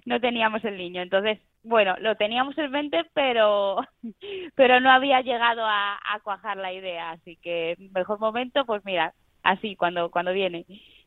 no 0.04 0.20
teníamos 0.20 0.64
el 0.64 0.76
niño. 0.76 1.02
Entonces, 1.02 1.38
bueno, 1.62 1.96
lo 1.98 2.16
teníamos 2.16 2.56
en 2.58 2.70
mente, 2.70 3.04
pero 3.14 3.78
pero 4.54 4.80
no 4.80 4.90
había 4.90 5.20
llegado 5.20 5.64
a, 5.64 5.94
a 5.94 6.20
cuajar 6.20 6.56
la 6.56 6.72
idea. 6.72 7.10
Así 7.12 7.36
que 7.36 7.76
mejor 7.94 8.18
momento, 8.20 8.64
pues 8.64 8.84
mira, 8.84 9.14
así 9.42 9.76
cuando 9.76 10.10
cuando 10.10 10.32
viene. 10.32 10.64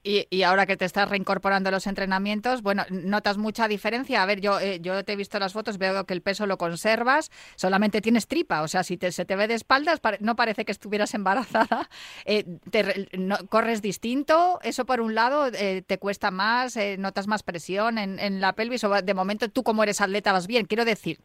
Y, 0.08 0.28
y, 0.30 0.44
ahora 0.44 0.68
que 0.68 0.78
te 0.78 0.86
estás 0.86 1.10
reincorporando 1.10 1.70
a 1.70 1.72
los 1.72 1.88
entrenamientos, 1.88 2.62
bueno, 2.62 2.86
¿notas 2.92 3.40
mucha 3.40 3.68
diferencia? 3.68 4.22
A 4.22 4.28
ver, 4.28 4.40
yo, 4.40 4.60
eh, 4.60 4.80
yo 4.80 5.04
te 5.04 5.14
he 5.14 5.16
visto 5.16 5.40
las 5.40 5.54
fotos, 5.54 5.80
veo 5.80 6.06
que 6.06 6.14
el 6.14 6.22
peso 6.22 6.46
lo 6.46 6.60
conservas, 6.60 7.32
solamente 7.56 8.02
tienes 8.02 8.28
tripa, 8.28 8.62
o 8.62 8.68
sea, 8.68 8.84
si 8.84 8.98
te, 8.98 9.12
se 9.12 9.26
te 9.26 9.36
ve 9.36 9.48
de 9.48 9.56
espaldas, 9.56 10.00
no 10.20 10.36
parece 10.36 10.64
que 10.64 10.72
estuvieras 10.72 11.12
embarazada. 11.16 11.90
Eh, 12.26 12.46
te, 12.70 13.10
no, 13.18 13.36
¿Corres 13.50 13.82
distinto? 13.82 14.60
¿Eso 14.62 14.86
por 14.86 15.02
un 15.02 15.16
lado 15.16 15.48
eh, 15.48 15.82
te 15.82 15.98
cuesta 15.98 16.30
más? 16.30 16.78
Eh, 16.78 16.98
¿Notas 17.00 17.26
más 17.26 17.42
presión 17.42 17.98
en, 17.98 18.20
en, 18.20 18.42
la 18.42 18.54
pelvis? 18.54 18.84
¿O 18.84 19.02
de 19.02 19.14
momento 19.16 19.50
tú 19.50 19.64
como 19.64 19.82
eres 19.82 20.02
atleta 20.02 20.32
vas 20.32 20.46
bien? 20.46 20.68
Quiero 20.68 20.86
decir, 20.86 21.20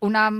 una 0.00 0.32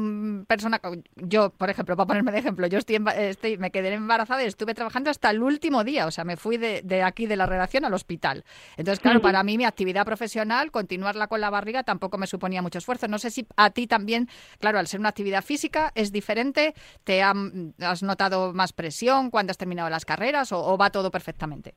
persona, 0.49 0.81
yo, 1.15 1.51
por 1.51 1.71
ejemplo, 1.71 1.97
para 1.97 2.09
ponerme 2.09 2.33
de 2.33 2.39
ejemplo, 2.41 2.67
yo 2.67 2.79
estoy, 2.79 2.99
estoy 3.17 3.59
me 3.59 3.71
quedé 3.71 3.95
embarazada 3.95 4.43
y 4.43 4.47
estuve 4.47 4.75
trabajando 4.75 5.09
hasta 5.09 5.31
el 5.31 5.41
último 5.41 5.85
día, 5.85 6.09
o 6.09 6.11
sea, 6.11 6.25
me 6.25 6.37
fui 6.37 6.57
de, 6.57 6.83
de 6.83 7.05
aquí 7.05 7.27
de 7.27 7.37
la 7.37 7.47
redacción 7.47 7.60
al 7.61 7.95
hospital. 7.95 8.45
Entonces, 8.77 9.01
claro, 9.01 9.21
para 9.21 9.43
mí 9.43 9.57
mi 9.57 9.65
actividad 9.65 10.05
profesional, 10.05 10.71
continuarla 10.71 11.27
con 11.27 11.41
la 11.41 11.51
barriga 11.51 11.83
tampoco 11.83 12.19
me 12.19 12.27
suponía 12.27 12.63
mucho 12.63 12.79
esfuerzo. 12.79 13.09
No 13.09 13.19
sé 13.19 13.31
si 13.31 13.47
a 13.57 13.71
ti 13.71 13.87
también, 13.87 14.27
claro, 14.59 14.79
al 14.79 14.87
ser 14.87 15.01
una 15.01 15.11
actividad 15.11 15.43
física 15.43 15.93
es 15.95 16.13
diferente, 16.13 16.75
¿te 17.05 17.23
ha, 17.23 17.33
has 17.81 18.03
notado 18.03 18.53
más 18.53 18.73
presión 18.73 19.31
cuando 19.31 19.51
has 19.51 19.59
terminado 19.59 19.91
las 19.91 20.05
carreras 20.05 20.53
o, 20.53 20.59
o 20.65 20.77
va 20.77 20.91
todo 20.91 21.11
perfectamente? 21.11 21.75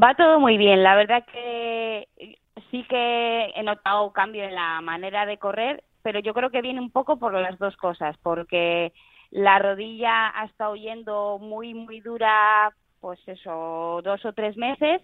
Va 0.00 0.14
todo 0.14 0.40
muy 0.40 0.56
bien. 0.56 0.82
La 0.82 0.94
verdad 0.94 1.24
que 1.30 2.08
sí 2.70 2.84
que 2.88 3.52
he 3.54 3.62
notado 3.62 4.12
cambio 4.12 4.44
en 4.44 4.54
la 4.54 4.80
manera 4.80 5.26
de 5.26 5.38
correr, 5.38 5.84
pero 6.02 6.20
yo 6.20 6.34
creo 6.34 6.50
que 6.50 6.62
viene 6.62 6.80
un 6.80 6.90
poco 6.90 7.18
por 7.18 7.34
las 7.34 7.58
dos 7.58 7.76
cosas, 7.76 8.16
porque 8.22 8.92
la 9.30 9.58
rodilla 9.58 10.30
ha 10.38 10.44
estado 10.44 10.76
yendo 10.76 11.38
muy, 11.38 11.74
muy 11.74 12.00
dura, 12.00 12.72
pues 13.02 13.18
eso, 13.26 14.00
dos 14.04 14.24
o 14.24 14.32
tres 14.32 14.56
meses, 14.56 15.02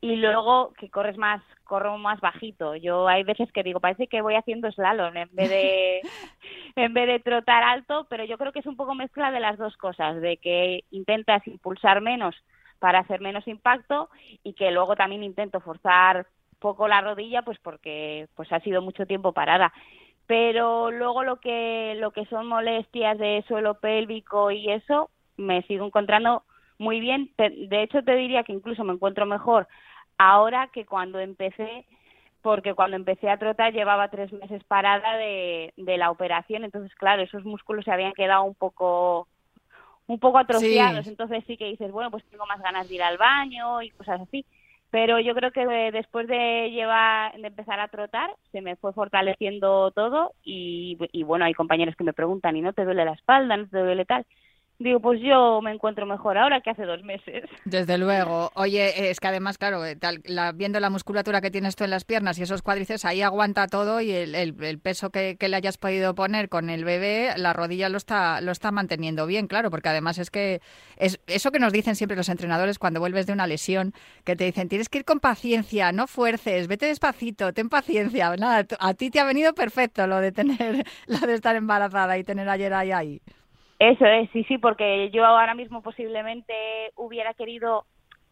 y 0.00 0.16
luego 0.16 0.72
que 0.78 0.88
corres 0.88 1.18
más, 1.18 1.42
corro 1.64 1.98
más 1.98 2.20
bajito. 2.20 2.76
Yo 2.76 3.08
hay 3.08 3.24
veces 3.24 3.50
que 3.52 3.64
digo, 3.64 3.80
parece 3.80 4.06
que 4.06 4.22
voy 4.22 4.36
haciendo 4.36 4.70
slalom 4.70 5.16
en 5.16 5.28
vez 5.32 5.50
de 5.50 6.00
en 6.76 6.94
vez 6.94 7.08
de 7.08 7.18
trotar 7.18 7.64
alto, 7.64 8.06
pero 8.08 8.24
yo 8.24 8.38
creo 8.38 8.52
que 8.52 8.60
es 8.60 8.66
un 8.66 8.76
poco 8.76 8.94
mezcla 8.94 9.32
de 9.32 9.40
las 9.40 9.58
dos 9.58 9.76
cosas, 9.76 10.20
de 10.20 10.36
que 10.36 10.84
intentas 10.92 11.44
impulsar 11.48 12.00
menos 12.00 12.36
para 12.78 13.00
hacer 13.00 13.20
menos 13.20 13.48
impacto 13.48 14.10
y 14.44 14.52
que 14.52 14.70
luego 14.70 14.94
también 14.94 15.24
intento 15.24 15.58
forzar 15.60 16.26
poco 16.60 16.86
la 16.86 17.00
rodilla 17.00 17.42
pues 17.42 17.58
porque 17.58 18.28
pues 18.36 18.52
ha 18.52 18.60
sido 18.60 18.80
mucho 18.80 19.06
tiempo 19.06 19.32
parada 19.32 19.72
pero 20.26 20.90
luego 20.90 21.22
lo 21.24 21.36
que 21.36 21.94
lo 21.98 22.10
que 22.10 22.24
son 22.26 22.46
molestias 22.46 23.18
de 23.18 23.44
suelo 23.48 23.74
pélvico 23.80 24.50
y 24.50 24.70
eso 24.70 25.10
me 25.36 25.62
sigo 25.62 25.86
encontrando 25.86 26.42
muy 26.78 27.00
bien. 27.00 27.30
De 27.36 27.82
hecho 27.82 28.02
te 28.02 28.16
diría 28.16 28.44
que 28.44 28.52
incluso 28.52 28.84
me 28.84 28.92
encuentro 28.94 29.26
mejor 29.26 29.68
ahora 30.18 30.68
que 30.72 30.86
cuando 30.86 31.18
empecé 31.20 31.86
porque 32.42 32.74
cuando 32.74 32.96
empecé 32.96 33.30
a 33.30 33.38
trotar 33.38 33.72
llevaba 33.72 34.10
tres 34.10 34.32
meses 34.32 34.62
parada 34.64 35.16
de, 35.16 35.72
de 35.76 35.98
la 35.98 36.10
operación. 36.10 36.64
Entonces 36.64 36.94
claro 36.96 37.22
esos 37.22 37.44
músculos 37.44 37.84
se 37.84 37.92
habían 37.92 38.12
quedado 38.14 38.44
un 38.44 38.54
poco 38.54 39.28
un 40.06 40.18
poco 40.20 40.38
atrofiados. 40.38 41.06
Entonces 41.06 41.44
sí 41.46 41.56
que 41.56 41.66
dices 41.66 41.90
bueno 41.92 42.10
pues 42.10 42.24
tengo 42.30 42.46
más 42.46 42.60
ganas 42.62 42.88
de 42.88 42.94
ir 42.96 43.02
al 43.02 43.18
baño 43.18 43.82
y 43.82 43.90
cosas 43.90 44.20
así 44.22 44.46
pero 44.90 45.18
yo 45.18 45.34
creo 45.34 45.50
que 45.50 45.66
después 45.92 46.28
de 46.28 46.70
llevar 46.70 47.32
de 47.40 47.48
empezar 47.48 47.80
a 47.80 47.88
trotar 47.88 48.30
se 48.52 48.62
me 48.62 48.76
fue 48.76 48.92
fortaleciendo 48.92 49.90
todo 49.90 50.34
y, 50.44 50.96
y 51.12 51.24
bueno 51.24 51.44
hay 51.46 51.54
compañeros 51.54 51.96
que 51.96 52.04
me 52.04 52.12
preguntan 52.12 52.56
y 52.56 52.62
no 52.62 52.72
te 52.72 52.84
duele 52.84 53.04
la 53.04 53.12
espalda 53.14 53.56
no 53.56 53.68
te 53.68 53.78
duele 53.80 54.04
tal 54.04 54.24
Digo, 54.78 54.98
pues 54.98 55.20
yo 55.20 55.60
me 55.62 55.70
encuentro 55.70 56.04
mejor 56.04 56.36
ahora 56.36 56.60
que 56.60 56.70
hace 56.70 56.84
dos 56.84 57.04
meses. 57.04 57.44
Desde 57.64 57.96
luego. 57.96 58.50
Oye, 58.54 59.08
es 59.10 59.20
que 59.20 59.28
además, 59.28 59.56
claro, 59.56 59.84
eh, 59.86 59.94
tal, 59.94 60.20
viendo 60.56 60.80
la 60.80 60.90
musculatura 60.90 61.40
que 61.40 61.52
tienes 61.52 61.76
tú 61.76 61.84
en 61.84 61.90
las 61.90 62.04
piernas 62.04 62.38
y 62.38 62.42
esos 62.42 62.60
cuádriceps, 62.60 63.04
ahí 63.04 63.22
aguanta 63.22 63.68
todo 63.68 64.00
y 64.00 64.10
el, 64.10 64.34
el, 64.34 64.78
peso 64.80 65.10
que, 65.10 65.36
le 65.40 65.56
hayas 65.56 65.78
podido 65.78 66.16
poner 66.16 66.48
con 66.48 66.70
el 66.70 66.84
bebé, 66.84 67.34
la 67.36 67.52
rodilla 67.52 67.88
lo 67.88 67.96
está, 67.96 68.40
lo 68.40 68.50
está 68.50 68.72
manteniendo 68.72 69.26
bien, 69.26 69.46
claro, 69.46 69.70
porque 69.70 69.90
además 69.90 70.18
es 70.18 70.30
que 70.30 70.60
es 70.96 71.20
eso 71.28 71.52
que 71.52 71.60
nos 71.60 71.72
dicen 71.72 71.94
siempre 71.94 72.16
los 72.16 72.28
entrenadores 72.28 72.80
cuando 72.80 72.98
vuelves 72.98 73.26
de 73.26 73.32
una 73.32 73.46
lesión, 73.46 73.92
que 74.24 74.34
te 74.34 74.44
dicen, 74.44 74.68
tienes 74.68 74.88
que 74.88 74.98
ir 74.98 75.04
con 75.04 75.20
paciencia, 75.20 75.92
no 75.92 76.08
fuerces, 76.08 76.66
vete 76.66 76.86
despacito, 76.86 77.52
ten 77.52 77.68
paciencia. 77.68 78.34
Nada, 78.36 78.66
a 78.80 78.94
ti 78.94 79.10
te 79.10 79.20
ha 79.20 79.24
venido 79.24 79.54
perfecto 79.54 80.08
lo 80.08 80.18
de 80.18 80.32
tener, 80.32 80.84
lo 81.06 81.18
de 81.20 81.34
estar 81.34 81.54
embarazada 81.54 82.18
y 82.18 82.24
tener 82.24 82.48
ayer 82.48 82.74
ahí 82.74 82.90
ahí. 82.90 83.22
Eso 83.84 84.06
es, 84.06 84.30
sí, 84.30 84.44
sí, 84.44 84.56
porque 84.56 85.10
yo 85.10 85.26
ahora 85.26 85.54
mismo 85.54 85.82
posiblemente 85.82 86.54
hubiera 86.96 87.34
querido 87.34 87.84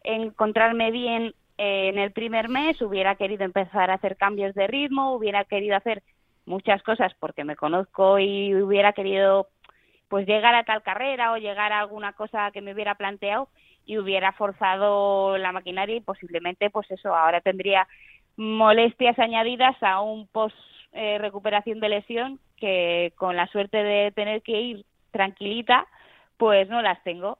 encontrarme 0.03 0.89
bien 0.89 1.35
eh, 1.59 1.89
en 1.89 1.99
el 1.99 2.11
primer 2.11 2.49
mes, 2.49 2.81
hubiera 2.81 3.13
querido 3.17 3.45
empezar 3.45 3.91
a 3.91 3.93
hacer 3.93 4.17
cambios 4.17 4.55
de 4.55 4.65
ritmo, 4.65 5.13
hubiera 5.13 5.43
querido 5.43 5.75
hacer 5.75 6.01
muchas 6.47 6.81
cosas 6.81 7.13
porque 7.19 7.43
me 7.43 7.55
conozco 7.55 8.17
y 8.17 8.55
hubiera 8.55 8.93
querido 8.93 9.47
pues 10.07 10.25
llegar 10.25 10.55
a 10.55 10.63
tal 10.63 10.81
carrera 10.81 11.33
o 11.33 11.37
llegar 11.37 11.71
a 11.71 11.81
alguna 11.81 12.13
cosa 12.13 12.49
que 12.49 12.61
me 12.61 12.73
hubiera 12.73 12.95
planteado 12.95 13.47
y 13.85 13.99
hubiera 13.99 14.31
forzado 14.31 15.37
la 15.37 15.51
maquinaria 15.51 15.97
y 15.97 16.01
posiblemente 16.01 16.71
pues 16.71 16.89
eso 16.89 17.15
ahora 17.15 17.41
tendría 17.41 17.87
molestias 18.37 19.19
añadidas 19.19 19.75
a 19.83 20.01
un 20.01 20.25
post 20.25 20.57
eh, 20.93 21.19
recuperación 21.19 21.79
de 21.79 21.89
lesión 21.89 22.39
que 22.57 23.13
con 23.17 23.35
la 23.35 23.45
suerte 23.45 23.83
de 23.83 24.11
tener 24.13 24.41
que 24.41 24.59
ir 24.59 24.85
tranquilita, 25.13 25.87
pues 26.37 26.67
no 26.67 26.81
las 26.81 27.01
tengo. 27.03 27.37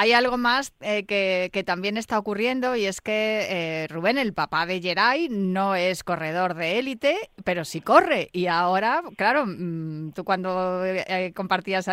Hay 0.00 0.12
algo 0.12 0.38
más 0.38 0.76
eh, 0.80 1.06
que, 1.06 1.64
también 1.64 1.96
está 1.96 2.20
ocurriendo 2.20 2.76
y 2.76 2.84
es 2.84 3.00
que 3.00 3.46
eh, 3.50 3.88
Rubén, 3.88 4.16
el 4.16 4.32
papá 4.32 4.64
de 4.64 4.80
Geray, 4.80 5.28
no 5.28 5.74
es 5.74 6.04
corredor 6.04 6.54
de 6.54 6.78
élite, 6.78 7.16
pero 7.44 7.64
sí 7.64 7.80
corre. 7.80 8.28
Y 8.32 8.46
ahora, 8.46 9.02
claro, 9.16 9.44
mm, 9.44 10.12
tú 10.12 10.22
cuando 10.22 10.84
eh, 10.84 11.32
compartías 11.34 11.90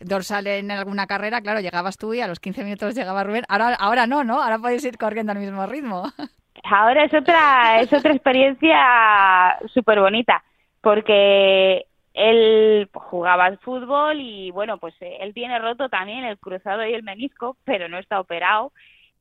dorsal 0.00 0.46
en 0.46 0.70
alguna 0.70 1.06
carrera, 1.06 1.42
claro, 1.42 1.60
llegabas 1.60 1.98
tú 1.98 2.14
y 2.14 2.22
a 2.22 2.28
los 2.28 2.40
15 2.40 2.64
minutos 2.64 2.94
llegaba 2.94 3.24
Rubén. 3.24 3.44
Ahora, 3.50 3.74
ahora 3.74 4.06
no, 4.06 4.24
¿no? 4.24 4.42
Ahora 4.42 4.58
podéis 4.58 4.82
ir 4.86 4.96
corriendo 4.96 5.32
al 5.32 5.38
mismo 5.38 5.66
ritmo. 5.66 6.04
Ahora 6.64 7.04
es 7.04 7.12
otra, 7.12 7.80
es 7.80 7.92
otra 7.92 8.14
experiencia 8.14 9.58
súper 9.74 10.00
bonita, 10.00 10.42
porque 10.80 11.86
él 12.14 12.88
jugaba 12.92 13.46
al 13.46 13.58
fútbol 13.58 14.20
y 14.20 14.50
bueno, 14.50 14.78
pues 14.78 14.94
eh, 15.00 15.18
él 15.20 15.34
tiene 15.34 15.58
roto 15.58 15.88
también 15.88 16.24
el 16.24 16.38
cruzado 16.38 16.86
y 16.86 16.94
el 16.94 17.02
menisco, 17.02 17.56
pero 17.64 17.88
no 17.88 17.98
está 17.98 18.20
operado. 18.20 18.72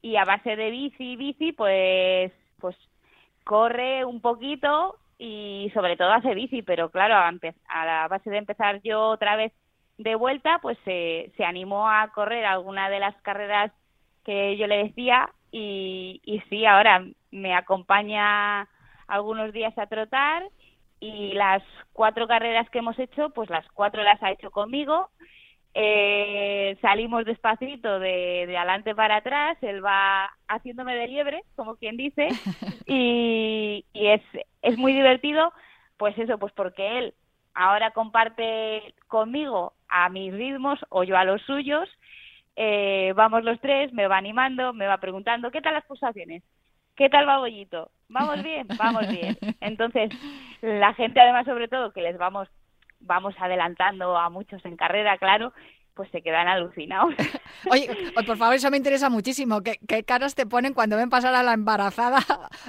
Y 0.01 0.15
a 0.17 0.25
base 0.25 0.55
de 0.55 0.71
bici, 0.71 1.15
bici, 1.15 1.51
pues 1.53 2.31
pues 2.59 2.75
corre 3.43 4.05
un 4.05 4.21
poquito 4.21 4.97
y 5.17 5.71
sobre 5.73 5.97
todo 5.97 6.11
hace 6.11 6.33
bici, 6.35 6.61
pero 6.61 6.89
claro, 6.89 7.15
a, 7.15 7.31
a 7.69 7.85
la 7.85 8.07
base 8.07 8.29
de 8.29 8.37
empezar 8.37 8.81
yo 8.83 9.01
otra 9.09 9.35
vez 9.35 9.53
de 9.97 10.15
vuelta, 10.15 10.59
pues 10.61 10.77
se, 10.83 11.31
se 11.37 11.45
animó 11.45 11.89
a 11.89 12.11
correr 12.13 12.45
alguna 12.45 12.89
de 12.89 12.99
las 12.99 13.15
carreras 13.21 13.71
que 14.23 14.57
yo 14.57 14.67
le 14.67 14.83
decía. 14.85 15.29
Y, 15.51 16.21
y 16.25 16.39
sí, 16.49 16.65
ahora 16.65 17.05
me 17.31 17.53
acompaña 17.53 18.67
algunos 19.07 19.51
días 19.53 19.77
a 19.77 19.87
trotar 19.87 20.43
y 21.01 21.33
las 21.33 21.63
cuatro 21.93 22.27
carreras 22.27 22.69
que 22.69 22.79
hemos 22.79 22.97
hecho, 22.99 23.31
pues 23.31 23.49
las 23.49 23.67
cuatro 23.73 24.03
las 24.03 24.23
ha 24.23 24.31
hecho 24.31 24.51
conmigo. 24.51 25.09
Eh, 25.73 26.77
salimos 26.81 27.25
despacito 27.25 27.99
de, 27.99 28.45
de 28.47 28.57
adelante 28.57 28.93
para 28.93 29.17
atrás, 29.17 29.57
él 29.61 29.83
va 29.83 30.29
haciéndome 30.47 30.95
de 30.95 31.07
liebre, 31.07 31.43
como 31.55 31.77
quien 31.77 31.97
dice, 31.97 32.27
y, 32.85 33.85
y 33.93 34.07
es, 34.07 34.21
es 34.61 34.77
muy 34.77 34.93
divertido, 34.93 35.53
pues 35.97 36.17
eso, 36.17 36.37
pues 36.37 36.53
porque 36.53 36.99
él 36.99 37.13
ahora 37.53 37.91
comparte 37.91 38.93
conmigo 39.07 39.73
a 39.87 40.09
mis 40.09 40.33
ritmos 40.33 40.79
o 40.89 41.03
yo 41.03 41.17
a 41.17 41.23
los 41.25 41.41
suyos, 41.43 41.89
eh, 42.57 43.13
vamos 43.15 43.43
los 43.43 43.59
tres, 43.61 43.93
me 43.93 44.07
va 44.07 44.17
animando, 44.17 44.73
me 44.73 44.87
va 44.87 44.97
preguntando, 44.99 45.51
¿qué 45.51 45.61
tal 45.61 45.73
las 45.73 45.85
pulsaciones? 45.85 46.43
¿Qué 46.95 47.09
tal 47.09 47.27
va 47.27 47.39
Bollito? 47.39 47.91
¿Vamos 48.11 48.43
bien? 48.43 48.67
Vamos 48.77 49.07
bien. 49.07 49.37
Entonces, 49.61 50.11
la 50.61 50.93
gente 50.93 51.19
además 51.19 51.45
sobre 51.45 51.67
todo 51.67 51.91
que 51.91 52.01
les 52.01 52.17
vamos 52.17 52.47
vamos 53.03 53.33
adelantando 53.39 54.15
a 54.15 54.29
muchos 54.29 54.63
en 54.63 54.77
carrera, 54.77 55.17
claro, 55.17 55.53
pues 55.95 56.09
se 56.11 56.21
quedan 56.21 56.47
alucinados. 56.47 57.15
Oye, 57.71 57.89
por 58.13 58.37
favor, 58.37 58.53
eso 58.53 58.69
me 58.69 58.77
interesa 58.77 59.09
muchísimo. 59.09 59.61
¿Qué, 59.61 59.79
¿Qué, 59.87 60.03
caras 60.03 60.35
te 60.35 60.45
ponen 60.45 60.75
cuando 60.75 60.97
ven 60.97 61.09
pasar 61.09 61.33
a 61.33 61.41
la 61.41 61.53
embarazada 61.53 62.19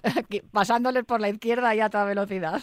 pasándoles 0.53 1.05
por 1.05 1.21
la 1.21 1.29
izquierda 1.29 1.75
y 1.75 1.81
a 1.81 1.91
toda 1.91 2.07
velocidad? 2.07 2.63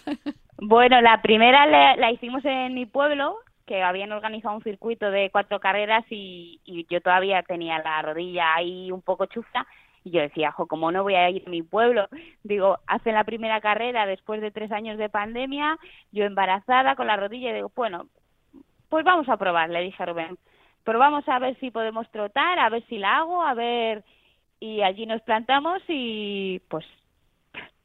Bueno, 0.58 1.00
la 1.02 1.22
primera 1.22 1.68
la, 1.68 2.12
hicimos 2.12 2.44
en 2.44 2.74
mi 2.74 2.88
pueblo, 2.88 3.38
que 3.68 3.84
habían 3.84 4.12
organizado 4.12 4.56
un 4.56 4.63
circuito 4.63 5.12
de 5.12 5.30
cuatro 5.32 5.60
carreras 5.60 6.04
y, 6.10 6.60
y 6.65 6.88
yo 6.89 7.02
todavía 7.02 7.44
tenía 7.44 7.78
la 7.80 8.02
rodilla 8.02 8.56
ahí 8.56 8.92
un 8.92 9.04
poco 9.04 9.28
chufta 9.28 9.68
y 10.04 10.12
yo 10.12 10.22
decía, 10.22 10.52
jo, 10.52 10.68
¿cómo 10.68 10.92
no 10.92 11.04
voy 11.04 11.16
a 11.16 11.30
ir 11.30 11.44
a 11.46 11.50
mi 11.50 11.62
pueblo? 11.62 12.08
Digo, 12.44 12.80
hacen 12.88 13.14
la 13.14 13.24
primera 13.24 13.62
carrera 13.62 14.06
después 14.06 14.42
de 14.42 14.52
tres 14.52 14.72
años 14.72 14.98
de 14.98 15.10
pandemia, 15.10 15.78
yo 16.12 16.26
embarazada 16.26 16.96
con 16.96 17.08
la 17.08 17.18
rodilla, 17.18 17.52
y 17.52 17.54
digo, 17.54 17.72
bueno, 17.76 18.08
pues 18.90 19.06
vamos 19.06 19.30
a 19.30 19.38
probar, 19.38 19.70
le 19.70 19.82
dije 19.82 20.02
a 20.02 20.06
Rubén. 20.08 20.38
Pero 20.84 21.00
vamos 21.00 21.28
a 21.28 21.40
ver 21.40 21.58
si 21.60 21.72
podemos 21.72 22.10
trotar, 22.12 22.60
a 22.60 22.70
ver 22.70 22.84
si 22.88 22.98
la 22.98 23.18
hago, 23.18 23.44
a 23.44 23.54
ver. 23.54 24.04
Y 24.60 24.82
allí 24.82 25.06
nos 25.06 25.22
plantamos 25.22 25.82
y 25.88 26.62
pues, 26.68 26.86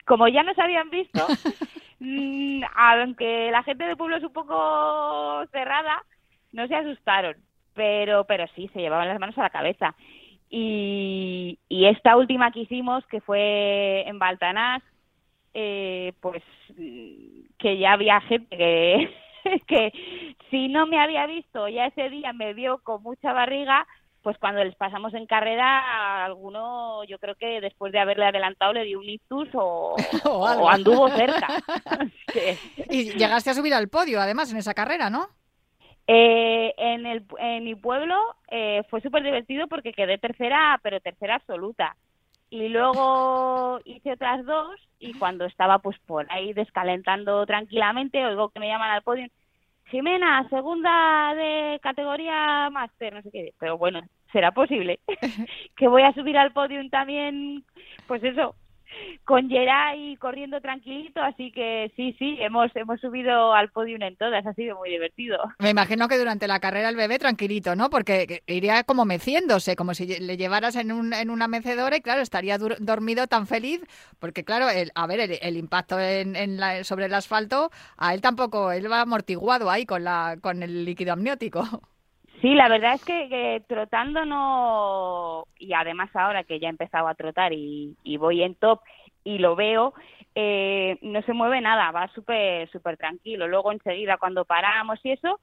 como 0.06 0.28
ya 0.28 0.42
nos 0.42 0.58
habían 0.58 0.90
visto, 0.90 1.26
mm, 2.00 2.62
aunque 2.74 3.50
la 3.50 3.62
gente 3.62 3.84
del 3.84 3.96
pueblo 3.96 4.16
es 4.16 4.24
un 4.24 4.32
poco 4.32 5.44
cerrada, 5.52 6.02
no 6.52 6.66
se 6.66 6.74
asustaron. 6.74 7.36
Pero, 7.74 8.24
pero 8.24 8.46
sí, 8.54 8.68
se 8.68 8.80
llevaban 8.80 9.08
las 9.08 9.18
manos 9.18 9.36
a 9.36 9.42
la 9.42 9.50
cabeza. 9.50 9.94
Y, 10.56 11.58
esta 11.68 12.16
última 12.16 12.52
que 12.52 12.60
hicimos, 12.60 13.04
que 13.06 13.20
fue 13.20 14.08
en 14.08 14.20
Baltanás, 14.20 14.82
eh, 15.52 16.12
pues 16.20 16.42
que 17.58 17.78
ya 17.78 17.92
había 17.92 18.20
gente 18.20 18.56
que, 18.56 19.10
que 19.66 19.92
si 20.50 20.68
no 20.68 20.86
me 20.86 21.00
había 21.00 21.26
visto 21.26 21.68
ya 21.68 21.86
ese 21.86 22.08
día 22.08 22.32
me 22.32 22.54
vio 22.54 22.78
con 22.78 23.02
mucha 23.02 23.32
barriga, 23.32 23.86
pues 24.22 24.38
cuando 24.38 24.62
les 24.62 24.76
pasamos 24.76 25.12
en 25.14 25.26
carrera, 25.26 25.80
a 25.80 26.24
alguno 26.24 27.02
yo 27.04 27.18
creo 27.18 27.34
que 27.34 27.60
después 27.60 27.92
de 27.92 27.98
haberle 27.98 28.26
adelantado 28.26 28.72
le 28.72 28.84
dio 28.84 29.00
un 29.00 29.08
ictus 29.08 29.48
o, 29.54 29.96
o 30.24 30.68
anduvo 30.68 31.08
cerca. 31.10 31.48
y 32.90 33.12
llegaste 33.12 33.50
a 33.50 33.54
subir 33.54 33.74
al 33.74 33.88
podio 33.88 34.20
además 34.20 34.52
en 34.52 34.58
esa 34.58 34.72
carrera, 34.72 35.10
¿no? 35.10 35.28
Eh, 36.06 36.74
en, 36.76 37.06
el, 37.06 37.24
en 37.38 37.64
mi 37.64 37.74
pueblo 37.74 38.16
eh, 38.50 38.82
fue 38.90 39.00
súper 39.00 39.22
divertido 39.22 39.68
porque 39.68 39.92
quedé 39.92 40.18
tercera, 40.18 40.78
pero 40.82 41.00
tercera 41.00 41.36
absoluta. 41.36 41.96
Y 42.50 42.68
luego 42.68 43.80
hice 43.84 44.12
otras 44.12 44.44
dos 44.44 44.70
y 44.98 45.14
cuando 45.14 45.44
estaba 45.44 45.78
pues 45.78 45.98
por 46.06 46.30
ahí 46.30 46.52
descalentando 46.52 47.44
tranquilamente, 47.46 48.24
oigo 48.24 48.50
que 48.50 48.60
me 48.60 48.68
llaman 48.68 48.90
al 48.90 49.02
podio 49.02 49.26
Jimena, 49.86 50.48
segunda 50.48 51.34
de 51.34 51.78
categoría 51.82 52.70
máster, 52.70 53.14
no 53.14 53.22
sé 53.22 53.30
qué, 53.30 53.54
pero 53.58 53.76
bueno, 53.78 54.00
será 54.32 54.52
posible. 54.52 55.00
que 55.76 55.88
voy 55.88 56.02
a 56.02 56.12
subir 56.12 56.36
al 56.36 56.52
podium 56.52 56.90
también, 56.90 57.64
pues 58.06 58.22
eso, 58.24 58.54
con 59.24 59.48
Geray 59.48 60.16
corriendo 60.16 60.60
tranquilito, 60.60 61.20
así 61.20 61.50
que 61.52 61.92
sí, 61.96 62.14
sí, 62.18 62.36
hemos, 62.40 62.74
hemos 62.74 63.00
subido 63.00 63.54
al 63.54 63.70
podium 63.70 64.02
en 64.02 64.16
todas, 64.16 64.46
ha 64.46 64.52
sido 64.54 64.76
muy 64.76 64.90
divertido. 64.90 65.38
Me 65.58 65.70
imagino 65.70 66.08
que 66.08 66.18
durante 66.18 66.46
la 66.46 66.60
carrera 66.60 66.88
el 66.88 66.96
bebé 66.96 67.18
tranquilito, 67.18 67.74
¿no? 67.74 67.90
Porque 67.90 68.42
iría 68.46 68.84
como 68.84 69.04
meciéndose, 69.04 69.76
como 69.76 69.94
si 69.94 70.06
le 70.06 70.36
llevaras 70.36 70.76
en, 70.76 70.92
un, 70.92 71.12
en 71.12 71.30
una 71.30 71.48
mecedora 71.48 71.96
y 71.96 72.00
claro, 72.00 72.20
estaría 72.20 72.58
dormido 72.58 73.26
tan 73.26 73.46
feliz, 73.46 73.80
porque 74.18 74.44
claro, 74.44 74.68
el, 74.68 74.92
a 74.94 75.06
ver, 75.06 75.38
el, 75.40 75.56
impacto 75.56 75.98
en, 75.98 76.36
en 76.36 76.84
sobre 76.84 77.06
el 77.06 77.14
asfalto, 77.14 77.70
a 77.96 78.14
él 78.14 78.20
tampoco, 78.20 78.72
él 78.72 78.90
va 78.90 79.00
amortiguado 79.02 79.70
ahí 79.70 79.86
con, 79.86 80.04
la, 80.04 80.36
con 80.40 80.62
el 80.62 80.84
líquido 80.84 81.12
amniótico. 81.12 81.64
Sí, 82.44 82.54
la 82.54 82.68
verdad 82.68 82.92
es 82.92 83.04
que, 83.06 83.62
trotando 83.66 84.26
no, 84.26 85.46
y 85.58 85.72
además 85.72 86.10
ahora 86.12 86.44
que 86.44 86.60
ya 86.60 86.66
he 86.66 86.70
empezado 86.70 87.08
a 87.08 87.14
trotar 87.14 87.54
y, 87.54 87.96
voy 88.18 88.42
en 88.42 88.54
top 88.54 88.82
y 89.24 89.38
lo 89.38 89.56
veo, 89.56 89.94
eh, 90.34 90.98
no 91.00 91.22
se 91.22 91.32
mueve 91.32 91.62
nada, 91.62 91.90
va 91.90 92.06
súper 92.08 92.70
súper 92.70 92.98
tranquilo. 92.98 93.48
Luego 93.48 93.72
enseguida 93.72 94.18
cuando 94.18 94.44
paramos 94.44 95.00
y 95.04 95.12
eso, 95.12 95.40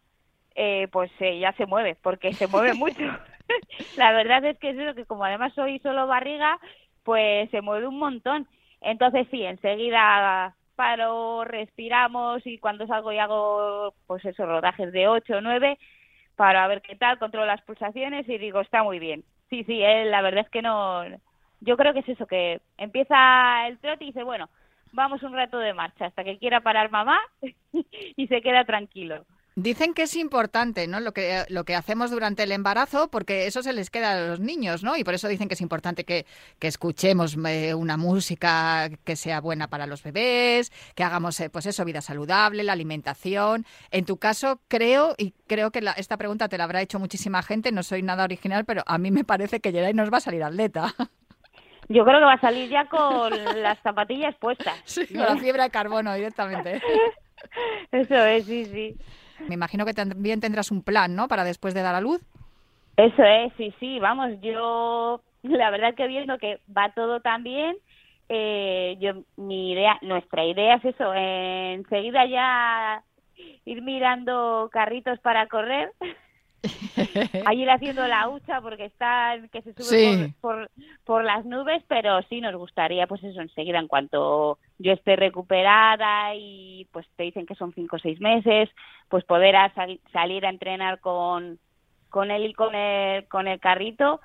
eh, 0.54 0.90
pues 0.92 1.10
eh, 1.22 1.40
ya 1.40 1.54
se 1.54 1.66
mueve, 1.66 1.98
porque 2.04 2.34
se 2.34 2.46
mueve 2.46 2.76
mucho. 2.76 3.00
la 3.98 4.12
verdad 4.12 4.46
es 4.46 4.60
que 4.60 4.70
es 4.70 4.78
eso, 4.78 4.94
que 4.94 5.06
como 5.06 5.26
además 5.26 5.54
soy 5.56 5.80
solo 5.80 6.06
barriga, 6.06 6.60
pues 7.02 7.50
se 7.50 7.62
mueve 7.62 7.88
un 7.88 7.98
montón. 7.98 8.48
Entonces 8.80 9.26
sí, 9.32 9.42
enseguida 9.42 10.56
paro, 10.76 11.46
respiramos 11.46 12.46
y 12.46 12.60
cuando 12.60 12.86
salgo 12.86 13.12
y 13.12 13.18
hago 13.18 13.96
pues 14.06 14.24
esos 14.24 14.48
rodajes 14.48 14.92
de 14.92 15.08
8 15.08 15.38
o 15.38 15.42
9, 15.42 15.80
para 16.42 16.68
ver 16.68 16.82
qué 16.82 16.96
tal, 16.96 17.20
controlo 17.20 17.46
las 17.46 17.62
pulsaciones 17.62 18.28
y 18.28 18.40
digo, 18.40 18.62
está 18.62 18.82
muy 18.82 18.98
bien. 18.98 19.24
Sí, 19.52 19.64
sí, 19.64 19.80
él, 19.84 20.10
la 20.10 20.24
verdad 20.24 20.44
es 20.44 20.50
que 20.50 20.64
no. 20.64 21.04
Yo 21.60 21.78
creo 21.78 21.94
que 21.94 22.00
es 22.00 22.10
eso, 22.10 22.26
que 22.26 22.60
empieza 22.80 23.68
el 23.68 23.78
trote 23.78 24.06
y 24.06 24.08
dice, 24.08 24.24
bueno, 24.24 24.50
vamos 24.92 25.22
un 25.22 25.34
rato 25.34 25.60
de 25.60 25.76
marcha 25.76 26.06
hasta 26.08 26.24
que 26.24 26.40
quiera 26.40 26.62
parar 26.62 26.90
mamá 26.90 27.20
y 28.18 28.26
se 28.26 28.42
queda 28.42 28.66
tranquilo. 28.66 29.24
Dicen 29.56 29.94
que 29.94 30.04
es 30.04 30.16
importante, 30.16 30.88
¿no? 30.88 31.02
Lo 31.02 31.12
que, 31.12 31.44
lo 31.50 31.66
que 31.66 31.76
hacemos 31.76 32.10
durante 32.10 32.44
el 32.44 32.54
embarazo, 32.54 33.10
porque 33.10 33.48
eso 33.48 33.62
se 33.62 33.74
les 33.74 33.90
queda 33.90 34.14
a 34.14 34.28
los 34.30 34.40
niños, 34.40 34.82
¿no? 34.82 34.96
Y 34.96 35.04
por 35.04 35.14
eso 35.14 35.28
dicen 35.28 35.50
que 35.50 35.56
es 35.56 35.62
importante 35.62 36.06
que, 36.06 36.26
escuchemos 36.62 37.38
eh, 37.46 37.74
una 37.74 37.98
música 37.98 38.90
que 39.04 39.18
sea 39.18 39.42
buena 39.42 39.68
para 39.68 39.88
los 39.88 40.04
bebés, 40.04 40.72
que 40.96 41.04
hagamos, 41.04 41.38
eh, 41.42 41.50
pues 41.50 41.66
eso, 41.66 41.84
vida 41.84 42.00
saludable, 42.00 42.64
la 42.64 42.72
alimentación. 42.72 43.66
En 43.92 44.06
tu 44.06 44.16
caso, 44.16 44.62
creo, 44.70 45.16
y 45.18 45.34
creo 45.48 45.72
que 45.72 45.82
esta 45.98 46.16
pregunta 46.16 46.48
te 46.48 46.58
la 46.58 46.64
habrá 46.64 46.82
hecho 46.82 46.98
muchísima 46.98 47.44
gente, 47.44 47.74
no 47.74 47.84
soy 47.84 48.04
nada 48.04 48.24
original, 48.24 48.64
pero 48.64 48.84
a 48.86 48.98
mí 48.98 49.12
me 49.12 49.26
parece 49.26 49.60
que 49.60 49.74
Geray 49.74 49.94
nos 49.94 50.14
va 50.14 50.18
a 50.18 50.22
salir 50.22 50.44
atleta. 50.44 50.96
Yo 51.90 52.06
creo 52.06 52.20
que 52.20 52.26
va 52.26 52.34
a 52.34 52.40
salir 52.42 52.70
ya 52.70 52.86
con 52.86 53.32
las 53.62 53.78
zapatillas 53.80 54.36
puestas. 54.36 54.80
Sí, 54.86 55.06
con 55.08 55.26
la 55.26 55.36
fibra 55.36 55.64
de 55.66 55.72
carbono 55.72 56.14
directamente. 56.14 56.82
Eso 57.92 58.16
es, 58.16 58.46
sí, 58.46 58.66
sí. 58.66 58.98
Me 59.48 59.56
imagino 59.56 59.86
que 59.86 59.94
también 59.94 60.40
tendrás 60.40 60.72
un 60.72 60.84
plan, 60.84 61.16
¿no? 61.16 61.28
Para 61.28 61.44
después 61.44 61.74
de 61.74 61.82
dar 61.82 61.96
a 61.96 62.02
luz. 62.02 62.22
Eso 62.98 63.24
es, 63.24 63.54
sí, 63.58 63.74
sí, 63.80 64.00
vamos, 64.00 64.30
yo 64.42 65.22
la 65.44 65.70
verdad 65.72 65.96
que 65.96 66.08
viendo 66.08 66.38
que 66.38 66.60
va 66.76 66.92
todo 66.94 67.20
tan 67.20 67.44
bien, 67.44 67.76
eh, 68.30 68.98
yo 69.00 69.24
mi 69.38 69.72
idea, 69.72 69.98
nuestra 70.02 70.46
idea 70.46 70.76
es 70.76 70.86
eso, 70.86 71.14
enseguida 71.14 72.26
ya 72.26 73.04
ir 73.66 73.82
mirando 73.82 74.70
carritos 74.72 75.20
para 75.20 75.48
correr 75.48 75.92
a 77.46 77.54
ir 77.54 77.70
haciendo 77.70 78.08
la 78.08 78.30
hucha 78.30 78.62
porque 78.62 78.86
está 78.86 79.36
que 79.52 79.62
se 79.64 79.74
sube 79.74 80.34
por, 80.42 80.70
por, 81.04 81.24
las 81.24 81.44
nubes, 81.46 81.84
pero 81.88 82.22
sí 82.24 82.40
nos 82.40 82.56
gustaría, 82.56 83.08
pues 83.08 83.24
eso, 83.24 83.42
enseguida, 83.42 83.80
en 83.80 83.88
cuanto 83.88 84.60
yo 84.78 84.94
esté 84.94 85.16
recuperada 85.16 86.36
y 86.36 86.88
pues 86.92 87.08
te 87.16 87.24
dicen 87.24 87.48
que 87.48 87.56
son 87.56 87.74
cinco 87.74 87.96
o 87.96 88.00
seis 88.00 88.20
meses, 88.22 88.70
pues 89.10 89.24
poder 89.26 89.56
salir 90.12 90.46
a 90.46 90.50
entrenar 90.50 91.00
con, 91.00 91.58
con 92.10 92.30
él 92.30 92.46
y 92.46 92.54
con 92.54 92.76
el, 92.76 93.28
con 93.28 93.48
el 93.48 93.60
carrito. 93.60 94.22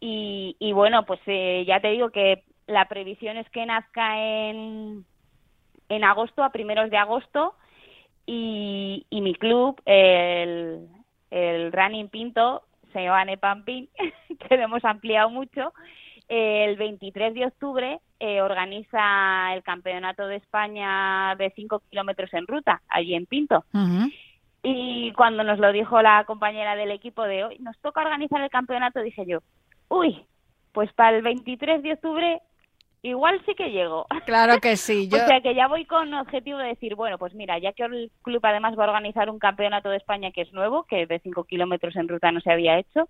Y, 0.00 0.56
y 0.58 0.72
bueno, 0.72 1.06
pues 1.06 1.20
eh, 1.26 1.64
ya 1.66 1.80
te 1.80 1.88
digo 1.88 2.10
que 2.10 2.42
la 2.66 2.86
previsión 2.88 3.36
es 3.36 3.48
que 3.50 3.64
nazca 3.64 4.18
en, 4.18 5.04
en 5.88 6.04
agosto, 6.04 6.42
a 6.42 6.50
primeros 6.50 6.90
de 6.90 6.96
agosto, 6.96 7.54
y, 8.26 9.06
y 9.08 9.20
mi 9.20 9.34
club, 9.36 9.80
el, 9.84 10.88
el 11.30 11.72
Running 11.72 12.08
Pinto, 12.08 12.62
se 12.92 13.02
llama 13.02 13.24
Nepampin, 13.24 13.88
que 14.38 14.56
lo 14.56 14.64
hemos 14.64 14.84
ampliado 14.84 15.30
mucho. 15.30 15.72
El 16.28 16.76
23 16.76 17.34
de 17.34 17.46
octubre 17.46 18.00
eh, 18.18 18.40
organiza 18.40 19.54
el 19.54 19.62
Campeonato 19.62 20.26
de 20.26 20.36
España 20.36 21.36
de 21.36 21.50
5 21.54 21.82
kilómetros 21.88 22.32
en 22.34 22.46
ruta, 22.46 22.82
allí 22.88 23.14
en 23.14 23.26
Pinto. 23.26 23.64
Y 24.62 25.12
cuando 25.12 25.44
nos 25.44 25.60
lo 25.60 25.70
dijo 25.70 26.02
la 26.02 26.24
compañera 26.24 26.74
del 26.74 26.90
equipo 26.90 27.22
de 27.22 27.44
hoy, 27.44 27.56
nos 27.60 27.78
toca 27.78 28.00
organizar 28.00 28.40
el 28.40 28.50
campeonato, 28.50 29.00
dije 29.00 29.24
yo, 29.24 29.38
uy, 29.88 30.26
pues 30.72 30.92
para 30.92 31.16
el 31.16 31.22
23 31.22 31.82
de 31.84 31.92
octubre 31.92 32.40
igual 33.06 33.40
sí 33.46 33.54
que 33.54 33.70
llego. 33.70 34.06
Claro 34.26 34.58
que 34.60 34.76
sí. 34.76 35.08
o 35.12 35.16
sea 35.16 35.40
que 35.40 35.54
ya 35.54 35.68
voy 35.68 35.84
con 35.84 36.12
objetivo 36.14 36.58
de 36.58 36.68
decir, 36.68 36.96
bueno, 36.96 37.16
pues 37.16 37.34
mira, 37.34 37.58
ya 37.58 37.72
que 37.72 37.84
el 37.84 38.10
club 38.22 38.40
además 38.44 38.76
va 38.76 38.84
a 38.84 38.88
organizar 38.88 39.30
un 39.30 39.38
campeonato 39.38 39.88
de 39.88 39.96
España 39.96 40.32
que 40.32 40.42
es 40.42 40.52
nuevo, 40.52 40.84
que 40.84 41.06
de 41.06 41.20
5 41.20 41.44
kilómetros 41.44 41.94
en 41.96 42.08
ruta 42.08 42.32
no 42.32 42.40
se 42.40 42.50
había 42.50 42.78
hecho, 42.78 43.08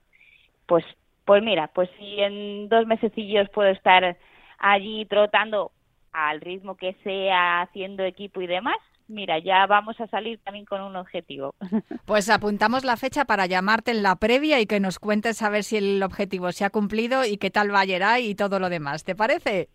pues, 0.66 0.84
pues 1.24 1.42
mira, 1.42 1.68
pues 1.68 1.88
si 1.98 2.20
en 2.20 2.68
dos 2.68 2.86
mesecillos 2.86 3.48
puedo 3.50 3.70
estar 3.70 4.16
allí 4.58 5.06
trotando 5.06 5.72
al 6.12 6.40
ritmo 6.40 6.76
que 6.76 6.94
sea, 7.02 7.62
haciendo 7.62 8.04
equipo 8.04 8.40
y 8.42 8.46
demás, 8.46 8.76
mira, 9.08 9.38
ya 9.38 9.66
vamos 9.66 10.00
a 10.00 10.06
salir 10.08 10.38
también 10.44 10.64
con 10.64 10.80
un 10.80 10.96
objetivo. 10.96 11.54
Pues 12.04 12.30
apuntamos 12.30 12.84
la 12.84 12.96
fecha 12.96 13.24
para 13.24 13.46
llamarte 13.46 13.90
en 13.90 14.02
la 14.02 14.14
previa 14.16 14.60
y 14.60 14.66
que 14.66 14.78
nos 14.78 15.00
cuentes 15.00 15.42
a 15.42 15.50
ver 15.50 15.64
si 15.64 15.76
el 15.76 16.02
objetivo 16.02 16.52
se 16.52 16.64
ha 16.64 16.70
cumplido 16.70 17.24
y 17.24 17.36
qué 17.36 17.50
tal 17.50 17.74
va 17.74 17.80
a 17.80 18.20
y 18.20 18.34
todo 18.36 18.60
lo 18.60 18.68
demás. 18.68 19.02
¿Te 19.02 19.16
parece? 19.16 19.68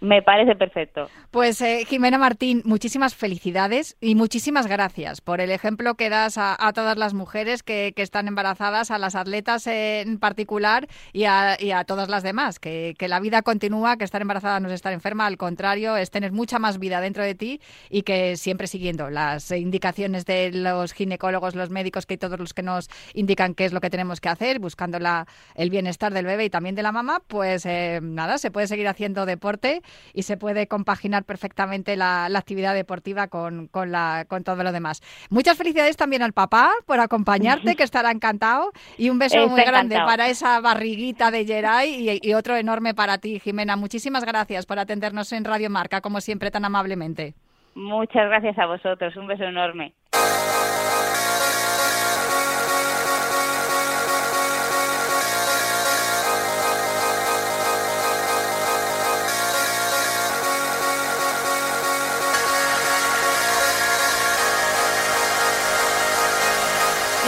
Me 0.00 0.22
parece 0.22 0.54
perfecto. 0.54 1.08
Pues 1.30 1.60
eh, 1.60 1.84
Jimena 1.86 2.18
Martín, 2.18 2.62
muchísimas 2.64 3.14
felicidades 3.14 3.96
y 4.00 4.14
muchísimas 4.14 4.66
gracias 4.66 5.20
por 5.20 5.40
el 5.40 5.50
ejemplo 5.50 5.94
que 5.94 6.08
das 6.08 6.38
a, 6.38 6.56
todas 6.72 6.96
las 6.96 7.14
mujeres 7.14 7.62
que, 7.62 7.92
están 7.96 8.28
embarazadas, 8.28 8.90
a 8.90 8.98
las 8.98 9.16
atletas 9.16 9.66
en 9.66 10.18
particular 10.18 10.86
y 11.12 11.24
a, 11.24 11.56
todas 11.86 12.08
las 12.08 12.22
demás. 12.22 12.58
Que, 12.58 12.94
la 13.08 13.20
vida 13.20 13.42
continúa, 13.42 13.96
que 13.96 14.04
estar 14.04 14.22
embarazada 14.22 14.60
no 14.60 14.68
es 14.68 14.74
estar 14.74 14.92
enferma, 14.92 15.26
al 15.26 15.36
contrario, 15.36 15.96
es 15.96 16.10
tener 16.10 16.32
mucha 16.32 16.58
más 16.58 16.78
vida 16.78 17.00
dentro 17.00 17.22
de 17.24 17.34
ti 17.34 17.60
y 17.90 18.02
que 18.02 18.36
siempre 18.36 18.66
siguiendo 18.66 19.10
las 19.10 19.50
indicaciones 19.50 20.26
de 20.26 20.52
los 20.52 20.92
ginecólogos, 20.92 21.54
los 21.54 21.70
médicos, 21.70 22.06
que 22.06 22.18
todos 22.18 22.38
los 22.38 22.54
que 22.54 22.62
nos 22.62 22.88
indican 23.14 23.54
qué 23.54 23.64
es 23.64 23.72
lo 23.72 23.80
que 23.80 23.90
tenemos 23.90 24.20
que 24.20 24.28
hacer, 24.28 24.60
buscando 24.60 24.98
la, 24.98 25.26
el 25.54 25.70
bienestar 25.70 26.12
del 26.12 26.26
bebé 26.26 26.44
y 26.44 26.50
también 26.50 26.74
de 26.74 26.82
la 26.82 26.92
mamá, 26.92 27.20
pues 27.26 27.66
eh, 27.66 28.00
nada, 28.02 28.38
se 28.38 28.50
puede 28.50 28.66
seguir 28.66 28.88
haciendo 28.88 29.26
deporte 29.26 29.82
y 30.12 30.22
se 30.22 30.36
puede 30.36 30.66
compaginar 30.66 31.24
perfectamente 31.24 31.96
la, 31.96 32.26
actividad 32.26 32.74
deportiva 32.74 33.28
con, 33.28 33.68
la, 33.72 34.24
con 34.28 34.44
todo 34.44 34.62
lo 34.62 34.72
demás. 34.72 35.02
Muchas 35.30 35.58
felicidades 35.58 35.96
también 35.96 36.22
al 36.22 36.32
papá 36.32 36.70
por 36.86 37.00
acompañarte, 37.00 37.74
que 37.74 37.82
estará 37.82 38.10
encantado, 38.10 38.72
y 38.96 39.10
un 39.10 39.18
beso 39.18 39.48
muy 39.48 39.62
grande 39.62 39.96
para 39.96 40.28
esa 40.28 40.60
barriguita 40.60 41.30
de 41.30 41.44
Geray 41.44 42.20
y, 42.22 42.34
otro 42.34 42.56
enorme 42.56 42.94
para 42.94 43.18
ti, 43.18 43.40
Jimena. 43.40 43.76
Muchísimas 43.76 44.24
gracias 44.24 44.66
por 44.66 44.78
atendernos 44.78 45.32
en 45.32 45.44
Radio 45.44 45.70
Marca, 45.70 46.00
como 46.00 46.20
siempre, 46.20 46.50
tan 46.50 46.64
amablemente. 46.64 47.34
Muchas 47.74 48.28
gracias 48.28 48.58
a 48.58 48.66
vosotros, 48.66 49.16
un 49.16 49.26
beso 49.26 49.44
enorme. 49.44 49.94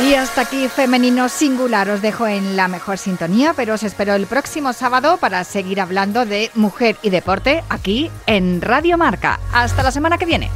Y 0.02 0.14
hasta 0.14 0.40
aquí 0.40 0.66
Femenino 0.68 1.28
Singular. 1.28 1.90
Os 1.90 2.00
dejo 2.00 2.26
en 2.26 2.56
la 2.56 2.68
mejor 2.68 2.96
sintonía, 2.96 3.52
pero 3.54 3.74
os 3.74 3.82
espero 3.82 4.14
el 4.14 4.26
próximo 4.26 4.72
sábado 4.72 5.18
para 5.18 5.44
seguir 5.44 5.80
hablando 5.80 6.24
de 6.24 6.50
mujer 6.54 6.96
y 7.02 7.10
deporte 7.10 7.62
aquí 7.68 8.10
en 8.26 8.62
Radio 8.62 8.96
Marca. 8.96 9.38
Hasta 9.52 9.82
la 9.82 9.90
semana 9.90 10.16
que 10.16 10.24
viene. 10.24 10.50